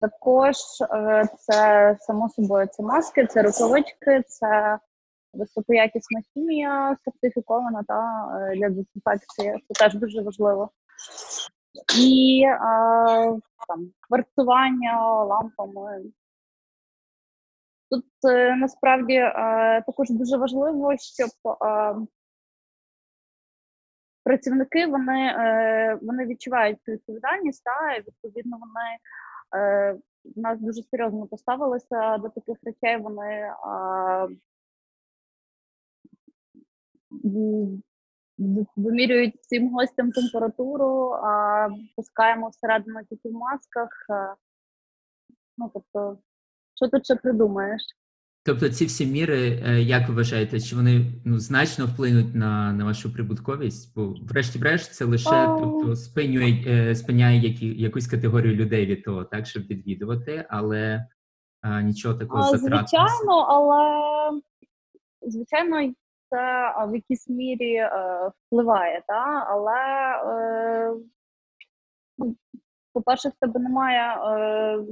Також 0.00 0.56
е, 0.94 1.28
це 1.38 1.96
само 2.00 2.28
собою 2.28 2.66
це 2.66 2.82
маски, 2.82 3.26
це 3.26 3.42
рукавички, 3.42 4.22
це 4.28 4.78
високоякісна 5.32 6.20
хімія 6.34 6.96
сертифікована 7.04 7.82
та 7.88 8.28
для 8.56 8.68
дезінфекції. 8.68 9.64
Це 9.68 9.84
теж 9.84 9.94
дуже 9.94 10.22
важливо 10.22 10.70
і 11.98 12.44
а, 12.44 13.36
там 13.70 13.92
кварцування 14.00 15.24
лампами. 15.24 16.02
Тут 17.90 18.04
е, 18.28 18.56
насправді 18.56 19.14
е, 19.14 19.32
також 19.86 20.10
дуже 20.10 20.36
важливо, 20.36 20.96
щоб 20.98 21.30
е, 21.62 21.94
працівники 24.24 24.86
вони 24.86 25.34
вони 26.02 26.26
відчувають 26.26 26.82
цю 26.82 26.92
відповідальність, 26.92 27.64
та, 27.64 27.94
і 27.94 28.00
відповідно 28.00 28.58
вони 28.60 28.98
в 30.36 30.40
нас 30.40 30.60
дуже 30.60 30.82
серйозно 30.82 31.26
поставилися 31.26 32.18
до 32.18 32.28
таких 32.28 32.58
речей. 32.64 32.96
Вони 32.96 33.52
вимірюють 38.76 39.34
всім 39.40 39.72
гостям 39.72 40.10
температуру, 40.10 41.10
а 41.10 41.68
пускаємо 41.96 42.48
всередину 42.48 43.00
тільки 43.10 43.28
в 43.28 43.32
масках. 43.32 43.88
Ну, 45.58 45.70
тобто, 45.74 46.18
що 46.74 46.88
тут 46.88 47.04
ще 47.04 47.16
придумаєш? 47.16 47.82
Тобто 48.42 48.68
ці 48.68 48.84
всі 48.84 49.06
міри, 49.06 49.62
е, 49.66 49.82
як 49.82 50.08
ви 50.08 50.14
вважаєте, 50.14 50.60
чи 50.60 50.76
вони 50.76 51.12
ну, 51.24 51.38
значно 51.38 51.86
вплинуть 51.86 52.34
на 52.34 52.72
на 52.72 52.84
вашу 52.84 53.12
прибутковість? 53.12 53.94
Бо, 53.94 54.14
врешті-решт, 54.28 54.94
це 54.94 55.04
лише 55.04 55.30
а... 55.30 55.58
тобто, 55.58 55.96
спинює, 55.96 56.64
е, 56.66 56.94
спиняє 56.94 57.40
які, 57.40 57.66
якусь 57.66 58.06
категорію 58.06 58.54
людей 58.54 58.86
від 58.86 59.04
того, 59.04 59.24
так, 59.24 59.46
щоб 59.46 59.62
відвідувати, 59.62 60.46
але 60.50 61.06
а, 61.60 61.82
нічого 61.82 62.14
такого 62.14 62.42
затратного. 62.42 62.88
Звичайно, 62.88 63.32
але 63.32 64.40
звичайно, 65.22 65.94
це 66.30 66.74
в 66.88 66.94
якійсь 66.94 67.28
мірі 67.28 67.74
е, 67.74 68.30
впливає, 68.46 69.02
та? 69.06 69.46
але, 69.48 69.80
е, 70.24 70.94
ну, 72.18 72.36
по-перше, 72.92 73.28
в 73.28 73.32
тебе 73.40 73.60
немає 73.60 74.16
е, 74.16 74.84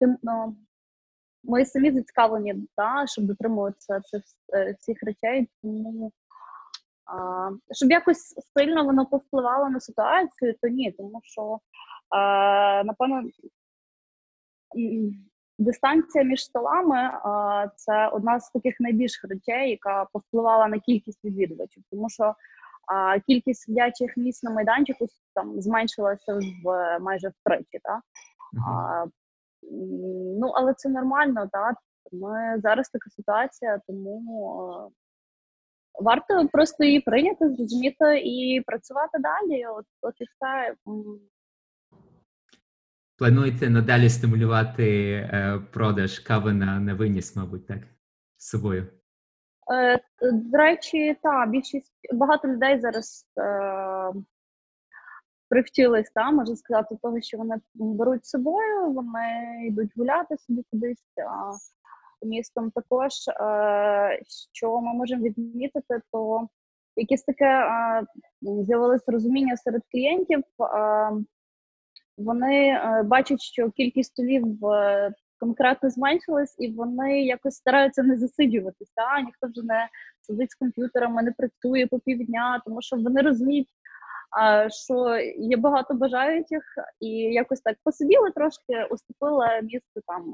тим, 0.00 0.18
ну, 0.22 0.56
ми 1.44 1.64
самі 1.64 1.90
зацікавлені, 1.92 2.54
та, 2.76 3.06
щоб 3.06 3.24
дотримуватися 3.24 4.00
цих 4.00 4.22
всіх 4.78 5.02
речей, 5.02 5.48
тому 5.62 6.12
а, 7.08 7.50
щоб 7.70 7.90
якось 7.90 8.34
сильно 8.56 8.84
воно 8.84 9.06
повпливало 9.06 9.70
на 9.70 9.80
ситуацію, 9.80 10.54
то 10.62 10.68
ні, 10.68 10.92
тому 10.92 11.20
що, 11.24 11.58
а, 12.08 12.82
напевно, 12.84 13.22
Дистанція 15.58 16.24
між 16.24 16.44
столами 16.44 17.10
це 17.76 18.08
одна 18.08 18.40
з 18.40 18.50
таких 18.50 18.80
найбільших 18.80 19.30
речей, 19.30 19.70
яка 19.70 20.06
повпливала 20.12 20.68
на 20.68 20.78
кількість 20.78 21.24
відвідувачів, 21.24 21.82
тому 21.90 22.10
що 22.10 22.34
кількість 23.26 23.62
сидячих 23.62 24.16
місць 24.16 24.42
на 24.42 24.50
майданчику 24.50 25.06
там 25.34 25.60
зменшилася 25.60 26.40
в 26.64 26.98
майже 27.00 27.28
втричі. 27.28 27.78
Та? 27.82 28.00
Uh-huh. 28.52 29.10
Ну, 30.40 30.46
але 30.46 30.74
це 30.74 30.88
нормально, 30.88 31.48
так. 31.52 31.76
Ми 32.12 32.60
зараз 32.62 32.88
така 32.88 33.10
ситуація, 33.10 33.80
тому 33.86 34.92
варто 36.00 36.48
просто 36.52 36.84
її 36.84 37.00
прийняти, 37.00 37.48
зрозуміти 37.48 38.20
і 38.24 38.62
працювати 38.66 39.18
далі. 39.18 39.66
От, 39.66 39.84
от 40.02 40.14
і 40.20 40.24
все. 40.24 40.74
Плануєте 43.18 43.70
надалі 43.70 44.10
стимулювати 44.10 45.10
е, 45.10 45.60
продаж 45.72 46.18
кави 46.18 46.52
на 46.52 46.80
на 46.80 46.94
виніс, 46.94 47.36
мабуть, 47.36 47.66
так? 47.66 47.78
З 48.36 48.48
собою? 48.48 48.86
Е, 49.72 50.00
До 50.32 50.58
речі, 50.58 51.16
так, 51.22 51.50
більшість 51.50 51.92
багато 52.12 52.48
людей 52.48 52.80
зараз 52.80 53.26
е, 53.40 54.12
привчились, 55.48 56.10
та, 56.10 56.30
можна 56.30 56.56
сказати, 56.56 56.96
того, 57.02 57.20
що 57.20 57.38
вони 57.38 57.56
беруть 57.74 58.26
з 58.26 58.30
собою, 58.30 58.92
вони 58.92 59.58
йдуть 59.66 59.96
гуляти 59.96 60.36
собі 60.36 60.64
кудись. 60.70 61.04
А 61.30 61.52
містом 62.26 62.70
також, 62.70 63.12
е, 63.28 64.22
що 64.52 64.80
ми 64.80 64.94
можемо 64.94 65.22
відмітити, 65.24 66.00
то 66.12 66.48
якесь 66.96 67.22
таке 67.22 67.44
е, 67.44 68.06
з'явилось 68.42 69.08
розуміння 69.08 69.56
серед 69.56 69.82
клієнтів. 69.92 70.42
Вони 72.18 72.68
е, 72.68 73.02
бачать, 73.02 73.40
що 73.42 73.70
кількість 73.70 74.10
столів 74.10 74.66
е, 74.66 75.12
конкретно 75.40 75.90
зменшилась, 75.90 76.56
і 76.58 76.72
вони 76.72 77.22
якось 77.22 77.54
стараються 77.54 78.02
не 78.02 78.16
засиджуватися. 78.16 78.92
А 78.96 79.20
ніхто 79.20 79.46
вже 79.46 79.62
не 79.62 79.88
сидить 80.20 80.50
з 80.50 80.54
комп'ютерами, 80.54 81.22
не 81.22 81.32
працює 81.32 81.86
по 81.86 81.98
півдня, 81.98 82.62
тому 82.66 82.82
що 82.82 82.96
вони 82.96 83.22
розуміють, 83.22 83.68
що 84.68 85.18
є 85.38 85.56
багато 85.56 85.94
бажаючих, 85.94 86.62
і 87.00 87.08
якось 87.10 87.60
так 87.60 87.76
посиділи 87.84 88.30
трошки, 88.30 88.84
уступили 88.90 89.46
місце 89.62 90.00
там 90.06 90.32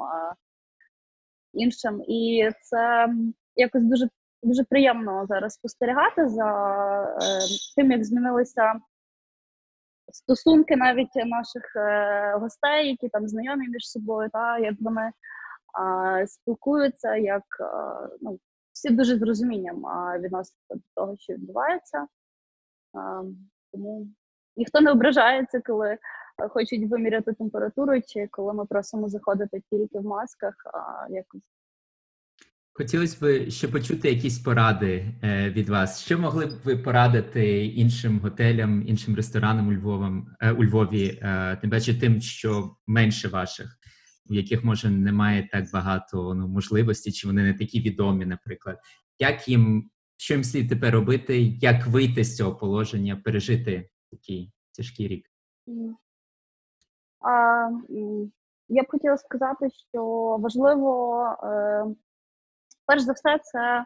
іншим. 1.53 2.03
І 2.09 2.51
це 2.63 3.09
якось 3.57 3.83
дуже 3.83 4.09
дуже 4.45 4.65
приємно 4.65 5.27
зараз 5.29 5.55
спостерігати 5.55 6.29
за 6.29 6.49
е, 7.03 7.39
тим, 7.77 7.93
як 7.93 8.05
змінилися 8.05 8.75
стосунки 10.15 10.77
навіть 10.77 11.17
наших 11.17 11.77
е, 11.77 12.37
гостей, 12.41 12.89
які 12.89 13.09
там 13.09 13.29
знайомі 13.29 13.69
між 13.69 13.91
собою, 13.91 14.31
та 14.33 14.59
як 14.59 14.75
вони 14.81 15.03
е, 15.03 16.27
спілкуються, 16.27 17.17
як 17.17 17.43
е, 17.61 18.09
ну, 18.21 18.39
всі 18.73 18.91
дуже 18.91 19.19
з 19.19 19.23
розумінням 19.23 19.87
е, 19.87 20.19
відносяться 20.19 20.75
до 20.75 20.81
того, 20.95 21.17
що 21.19 21.33
відбувається. 21.33 21.99
Е, 22.03 22.07
тому 23.73 24.07
ніхто 24.57 24.81
не 24.81 24.91
ображається, 24.91 25.61
коли 25.61 25.99
хочуть 26.51 26.91
виміряти 26.91 27.33
температуру, 27.33 28.03
чи 28.03 28.29
коли 28.31 28.53
ми 28.53 28.67
просимо 28.67 29.09
заходити 29.09 29.63
тільки 29.71 29.99
в 29.99 30.05
масках, 30.05 30.55
а 30.65 31.07
якось 31.11 31.54
Хотілося 32.77 33.27
б 33.27 33.51
ще 33.51 33.69
почути 33.69 34.11
якісь 34.11 34.39
поради 34.39 35.15
е, 35.23 35.51
від 35.51 35.69
вас. 35.69 36.05
Що 36.05 36.19
могли 36.19 36.47
б 36.47 36.51
ви 36.65 36.77
порадити 36.77 37.67
іншим 37.67 38.19
готелям, 38.19 38.89
іншим 38.89 39.17
ресторанам 39.17 39.69
у 39.69 39.73
Львові, 39.73 40.23
е, 40.41 40.53
у 40.53 40.65
Львові, 40.65 41.21
е, 41.23 41.57
тим 41.61 41.71
паче 41.71 42.01
тим, 42.01 42.21
що 42.21 42.77
менше 42.87 43.29
ваших, 43.29 43.79
у 44.31 44.35
яких 44.35 44.65
може 44.65 44.91
немає 44.91 45.49
так 45.53 45.65
багато 45.73 46.35
ну, 46.35 46.49
можливостей, 46.49 47.13
чи 47.13 47.27
вони 47.27 47.43
не 47.43 47.55
такі 47.55 47.81
відомі, 47.81 48.27
наприклад. 48.27 48.79
Як 49.19 49.49
їм 49.49 49.91
що 50.17 50.35
їм 50.35 50.45
слід 50.45 50.69
тепер 50.69 50.95
робити? 50.95 51.43
Як 51.43 51.87
вийти 51.87 52.25
з 52.25 52.37
цього 52.37 52.57
положення, 52.57 53.17
пережити 53.17 53.89
такий 54.11 54.53
тяжкий 54.77 55.09
рік? 55.09 55.27
А, 57.21 57.31
Я 58.69 58.83
б 58.83 58.87
хотіла 58.89 59.17
сказати, 59.17 59.69
що 59.91 60.05
важливо, 60.41 61.27
перш 62.87 63.03
за 63.03 63.13
все, 63.13 63.39
це 63.39 63.85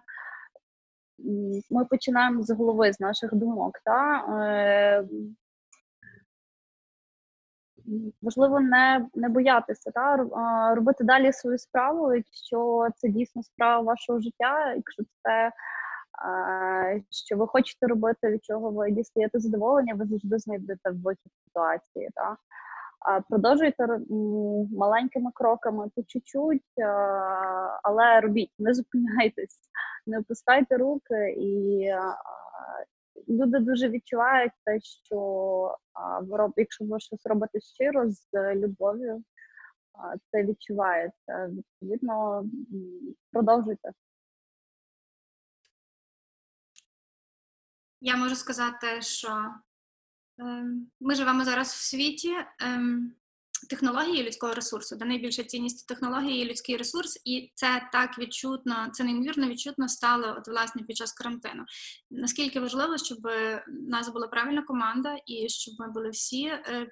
ми 1.71 1.85
починаємо 1.85 2.43
з 2.43 2.51
голови, 2.51 2.93
з 2.93 3.01
наших 3.01 3.35
думок. 3.35 3.81
Та? 3.85 4.25
Е, 4.43 5.05
важливо 8.23 8.61
не 8.61 9.09
не 9.15 9.29
боятися, 9.29 9.91
та? 9.91 10.17
робити 10.75 11.05
далі 11.05 11.33
свою 11.33 11.59
справу, 11.59 12.15
якщо 12.15 12.89
це 12.97 13.09
дійсно 13.09 13.43
справа 13.43 13.83
вашого 13.83 14.21
життя, 14.21 14.75
якщо 14.75 15.03
це 15.23 15.53
що 17.11 17.37
ви 17.37 17.47
хочете 17.47 17.87
робити, 17.87 18.29
від 18.31 18.45
чого 18.45 18.71
ви 18.71 18.91
дістаєте 18.91 19.39
задоволення, 19.39 19.95
ви 19.95 20.07
завжди 20.07 20.39
знайдете 20.39 20.91
вихід 20.91 21.33
ситуації. 21.45 22.11
Та? 22.15 22.37
Продовжуйте 23.29 23.87
маленькими 24.71 25.31
кроками 25.35 25.89
по 25.95 26.03
чуть-чуть, 26.03 26.65
але 27.83 28.21
робіть, 28.21 28.53
не 28.59 28.75
зупиняйтесь, 28.75 29.59
не 30.07 30.19
опускайте 30.19 30.77
руки, 30.77 31.35
і 31.39 31.89
люди 33.29 33.59
дуже 33.59 33.89
відчувають 33.89 34.53
те, 34.65 34.81
що 34.81 35.77
якщо 36.57 36.85
ви 36.85 37.01
щось 37.01 37.27
робите 37.27 37.61
щиро 37.61 38.11
з 38.11 38.55
любов'ю, 38.55 39.25
це 40.31 40.45
відчувається. 40.45 41.47
Відповідно, 41.47 42.45
продовжуйте. 43.33 43.93
Я 48.01 48.17
можу 48.17 48.35
сказати, 48.35 49.01
що 49.01 49.55
ми 51.01 51.15
живемо 51.15 51.45
зараз 51.45 51.69
в 51.69 51.83
світі 51.83 52.35
ем, 52.59 53.13
технології 53.71 54.23
людського 54.23 54.55
ресурсу, 54.55 54.97
де 54.97 55.05
найбільша 55.05 55.45
цінність 55.45 55.89
технології 55.89 56.45
людський 56.45 56.77
ресурс, 56.77 57.23
і 57.25 57.53
це 57.55 57.89
так 57.93 58.19
відчутно, 58.19 58.89
це 58.93 59.05
неймовірно 59.05 59.49
відчутно 59.49 59.89
стало 59.89 60.35
от 60.39 60.49
власне 60.49 60.83
під 60.83 60.97
час 60.97 61.13
карантину. 61.13 61.65
Наскільки 62.11 62.61
важливо, 62.61 62.99
щоб 62.99 63.19
в 63.23 63.63
нас 63.89 64.09
була 64.09 64.29
правильна 64.29 64.63
команда, 64.63 65.19
і 65.27 65.49
щоб 65.49 65.75
ми 65.79 65.91
були 65.91 66.11
всі 66.11 66.47
е, 66.47 66.91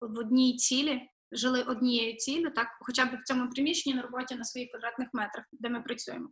в 0.00 0.18
одній 0.18 0.56
цілі. 0.56 1.08
Жили 1.34 1.62
однією 1.62 2.16
цілею, 2.16 2.54
так, 2.54 2.66
хоча 2.80 3.04
б 3.04 3.08
в 3.08 3.24
цьому 3.24 3.50
приміщенні 3.50 3.96
на 3.96 4.02
роботі 4.02 4.34
на 4.34 4.44
своїх 4.44 4.70
квадратних 4.70 5.08
метрах, 5.12 5.44
де 5.52 5.68
ми 5.68 5.80
працюємо 5.82 6.28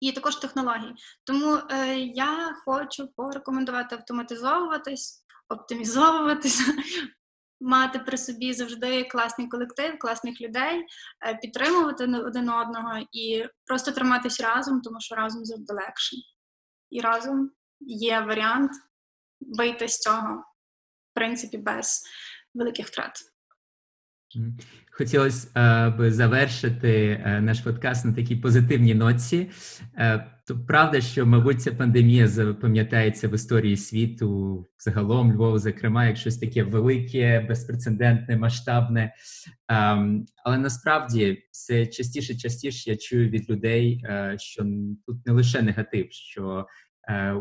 і 0.00 0.12
також 0.12 0.36
технології. 0.36 0.94
Тому 1.24 1.58
е, 1.70 1.98
я 1.98 2.56
хочу 2.64 3.08
порекомендувати 3.16 3.96
автоматизовуватись, 3.96 5.24
оптимізовуватися, 5.48 6.64
мати 7.60 7.98
при 7.98 8.18
собі 8.18 8.52
завжди 8.52 9.04
класний 9.04 9.48
колектив, 9.48 9.98
класних 9.98 10.40
людей, 10.40 10.86
е, 11.26 11.34
підтримувати 11.42 12.04
один 12.04 12.48
одного 12.48 12.98
і 13.12 13.46
просто 13.66 13.92
триматись 13.92 14.40
разом, 14.40 14.80
тому 14.80 15.00
що 15.00 15.14
разом 15.14 15.44
завжди 15.44 15.74
легше. 15.74 16.16
І 16.90 17.00
разом 17.00 17.50
є 17.80 18.20
варіант 18.20 18.72
вийти 19.40 19.88
з 19.88 19.98
цього, 19.98 20.44
в 21.10 21.14
принципі, 21.14 21.58
без 21.58 22.02
великих 22.54 22.86
втрат. 22.86 23.20
Хотілося 24.98 25.48
е, 25.56 25.90
б 25.90 26.10
завершити 26.10 27.22
е, 27.24 27.40
наш 27.40 27.60
подкаст 27.60 28.04
на 28.04 28.12
такій 28.12 28.36
позитивній 28.36 28.94
ноці. 28.94 29.50
Е, 29.98 30.26
то 30.46 30.58
правда, 30.66 31.00
що, 31.00 31.26
мабуть, 31.26 31.62
ця 31.62 31.72
пандемія 31.72 32.28
запам'ятається 32.28 33.28
в 33.28 33.34
історії 33.34 33.76
світу, 33.76 34.66
загалом 34.78 35.32
Львов, 35.32 35.58
зокрема, 35.58 36.06
як 36.06 36.16
щось 36.16 36.38
таке 36.38 36.62
велике, 36.62 37.40
безпрецедентне, 37.40 38.36
масштабне. 38.36 39.14
Ем, 39.68 40.26
але 40.44 40.58
насправді 40.58 41.42
все 41.50 41.86
частіше 41.86 42.34
частіше 42.34 42.90
я 42.90 42.96
чую 42.96 43.28
від 43.28 43.50
людей, 43.50 44.04
що 44.36 44.62
тут 45.06 45.26
не 45.26 45.32
лише 45.32 45.62
негатив, 45.62 46.06
що 46.10 46.66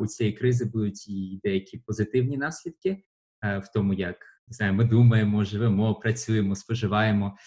у 0.01 0.07
цієї 0.07 0.35
кризи 0.35 0.65
будуть 0.65 1.07
і 1.07 1.39
деякі 1.43 1.77
позитивні 1.77 2.37
наслідки 2.37 2.97
в 3.41 3.73
тому, 3.73 3.93
як 3.93 4.34
не 4.47 4.53
знаю, 4.53 4.73
ми 4.73 4.85
думаємо, 4.85 5.43
живемо, 5.43 5.95
працюємо, 5.95 6.55
споживаємо. 6.55 7.37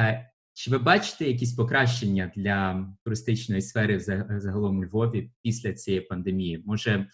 Е, 0.00 0.30
чи 0.54 0.70
ви 0.70 0.78
бачите 0.78 1.24
якісь 1.24 1.54
покращення 1.54 2.32
для 2.36 2.88
туристичної 3.04 3.62
сфери 3.62 4.00
загалом 4.40 4.78
у 4.78 4.84
Львові 4.84 5.30
після 5.42 5.72
цієї 5.72 6.00
пандемії? 6.00 6.62
Може, 6.66 7.06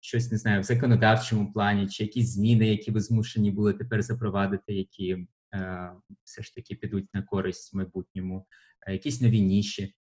щось 0.00 0.32
не 0.32 0.38
знаю, 0.38 0.60
в 0.60 0.64
законодавчому 0.64 1.52
плані, 1.52 1.88
чи 1.88 2.04
якісь 2.04 2.32
зміни, 2.32 2.68
які 2.68 2.90
ви 2.90 3.00
змушені 3.00 3.50
були 3.50 3.72
тепер 3.72 4.02
запровадити, 4.02 4.74
які 4.74 5.26
е, 5.54 5.90
все 6.24 6.42
ж 6.42 6.54
таки 6.54 6.74
підуть 6.74 7.14
на 7.14 7.22
користь 7.22 7.72
в 7.72 7.76
майбутньому, 7.76 8.46
е, 8.86 8.92
якісь 8.92 9.20
нові 9.20 9.40
ніші? 9.40 9.94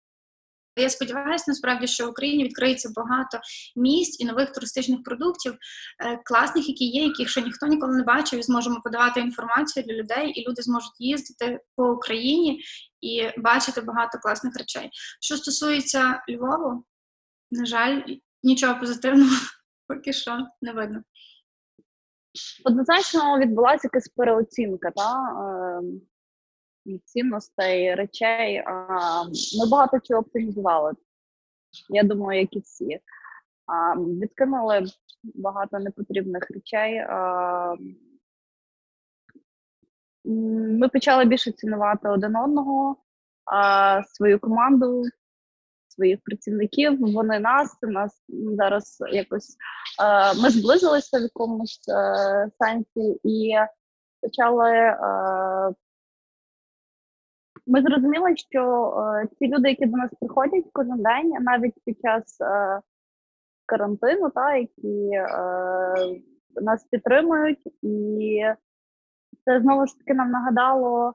Я 0.76 0.90
сподіваюся, 0.90 1.44
насправді, 1.48 1.86
що 1.86 2.06
в 2.06 2.10
Україні 2.10 2.44
відкриється 2.44 2.92
багато 2.96 3.40
місць 3.76 4.20
і 4.20 4.24
нових 4.24 4.52
туристичних 4.52 5.02
продуктів, 5.02 5.52
е, 5.52 6.20
класних, 6.24 6.68
які 6.68 6.84
є, 6.84 7.04
яких 7.04 7.28
ще 7.28 7.42
ніхто 7.42 7.66
ніколи 7.66 7.96
не 7.96 8.02
бачив, 8.02 8.38
і 8.38 8.42
зможемо 8.42 8.80
подавати 8.84 9.20
інформацію 9.20 9.84
для 9.84 9.94
людей, 9.94 10.28
і 10.28 10.48
люди 10.48 10.62
зможуть 10.62 11.00
їздити 11.00 11.60
по 11.76 11.90
Україні 11.90 12.62
і 13.00 13.40
бачити 13.40 13.80
багато 13.80 14.18
класних 14.18 14.56
речей. 14.56 14.90
Що 15.20 15.36
стосується 15.36 16.22
Львову, 16.30 16.84
на 17.50 17.66
жаль, 17.66 18.02
нічого 18.42 18.80
позитивного 18.80 19.36
поки 19.88 20.12
що 20.12 20.38
не 20.62 20.72
видно. 20.72 21.02
Однозначно 22.64 23.38
відбулася 23.38 23.80
якась 23.84 24.08
переоцінка 24.08 24.90
та, 24.90 25.12
ем, 25.78 26.00
цінностей, 27.04 27.94
речей. 27.94 28.64
Ми 29.58 29.70
багато 29.70 30.00
чого 30.00 30.20
оптимізували. 30.20 30.92
Я 31.90 32.02
думаю, 32.02 32.40
як 32.40 32.56
і 32.56 32.60
всі. 32.60 33.00
Відкинули 33.96 34.84
багато 35.34 35.78
непотрібних 35.78 36.50
речей. 36.50 37.06
Ми 40.24 40.88
почали 40.88 41.24
більше 41.24 41.52
цінувати 41.52 42.08
один 42.08 42.36
одного, 42.36 42.96
свою 44.06 44.40
команду, 44.40 45.02
своїх 45.88 46.18
працівників. 46.24 46.98
Вони 47.00 47.40
нас, 47.40 47.78
нас 47.82 48.22
зараз 48.28 48.98
якось 49.12 49.56
ми 50.42 50.50
зблизилися 50.50 51.18
в 51.18 51.22
якомусь 51.22 51.88
е, 51.88 52.50
сенсі 52.58 53.20
і 53.24 53.54
почали 54.20 54.96
ми 57.70 57.82
зрозуміли, 57.82 58.36
що 58.36 58.94
е, 59.24 59.28
ці 59.38 59.48
люди, 59.48 59.68
які 59.68 59.86
до 59.86 59.96
нас 59.96 60.10
приходять 60.20 60.64
кожен 60.72 61.02
день, 61.02 61.32
навіть 61.40 61.74
під 61.84 62.00
час 62.00 62.40
е, 62.40 62.80
карантину, 63.66 64.30
та 64.30 64.56
які 64.56 65.10
е, 65.12 66.20
нас 66.62 66.84
підтримують, 66.84 67.66
і 67.82 68.42
це 69.44 69.60
знову 69.60 69.86
ж 69.86 69.98
таки 69.98 70.14
нам 70.14 70.30
нагадало, 70.30 71.08
е, 71.08 71.14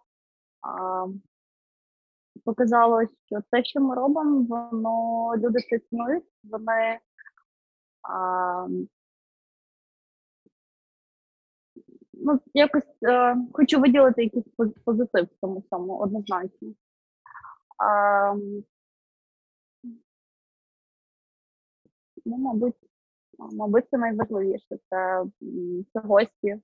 показало, 2.46 3.02
що 3.26 3.42
те, 3.52 3.64
що 3.64 3.82
ми 3.82 3.96
робимо, 3.96 4.46
воно 4.50 5.34
люди 5.38 5.60
це 5.60 5.80
цінують, 5.80 6.26
вони. 6.44 7.00
Е, 7.00 7.00
ну, 12.22 12.40
якось 12.54 13.04
е, 13.04 13.36
хочу 13.54 13.80
виділити 13.80 14.24
якийсь 14.24 14.46
позитив 14.86 15.26
в 15.26 15.42
тому 15.42 15.64
самому 15.70 15.98
однозначно. 15.98 16.70
Е, 16.70 16.74
ну, 22.26 22.38
мабуть, 22.38 22.76
мабуть, 23.38 23.90
це 23.92 23.98
найважливіше. 23.98 24.78
Це, 24.90 25.24
це 25.94 26.00
гості, 26.00 26.62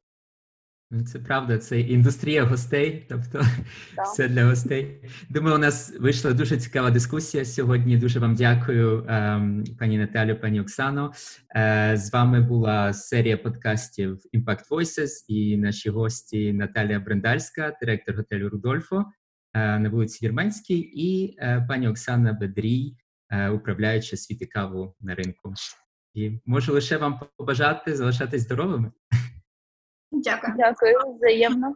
це 1.06 1.19
правда, 1.19 1.58
це 1.58 1.80
індустрія 1.80 2.43
гостей, 2.43 3.06
тобто 3.10 3.45
да. 3.95 4.04
все 4.04 4.27
для 4.27 4.45
гостей. 4.45 5.01
Думаю, 5.30 5.56
у 5.56 5.60
нас 5.60 5.93
вийшла 5.99 6.34
дуже 6.34 6.58
цікава 6.58 6.91
дискусія 6.91 7.45
сьогодні. 7.45 7.97
Дуже 7.97 8.19
вам 8.19 8.36
дякую, 8.36 9.06
ем, 9.08 9.63
пані 9.80 9.97
Наталю, 9.97 10.36
пані 10.36 10.62
Оксано. 10.62 11.13
Е, 11.56 11.97
з 11.97 12.13
вами 12.13 12.41
була 12.41 12.93
серія 12.93 13.38
подкастів 13.38 14.19
Impact 14.34 14.67
Voices 14.71 15.10
і 15.27 15.58
наші 15.58 15.89
гості 15.89 16.54
Наталія 16.54 16.99
Брендальська, 16.99 17.77
директор 17.82 18.15
готелю 18.15 18.49
Рудольфо, 18.49 19.06
е, 19.54 19.80
на 19.80 19.89
вулиці 19.89 20.25
Вірменській, 20.25 20.80
і 20.80 21.36
е, 21.39 21.65
пані 21.69 21.88
Оксана 21.88 22.34
Бедрій, 22.34 22.95
управляюча 23.54 24.17
світи 24.17 24.45
каву 24.45 24.95
на 25.01 25.15
ринку. 25.15 25.54
І 26.13 26.32
можу 26.45 26.73
лише 26.73 26.97
вам 26.97 27.19
побажати 27.38 27.95
залишатись 27.95 28.41
здоровими. 28.41 28.91
Дякую. 30.12 30.54
Дякую, 30.58 30.95
взаємно. 31.15 31.76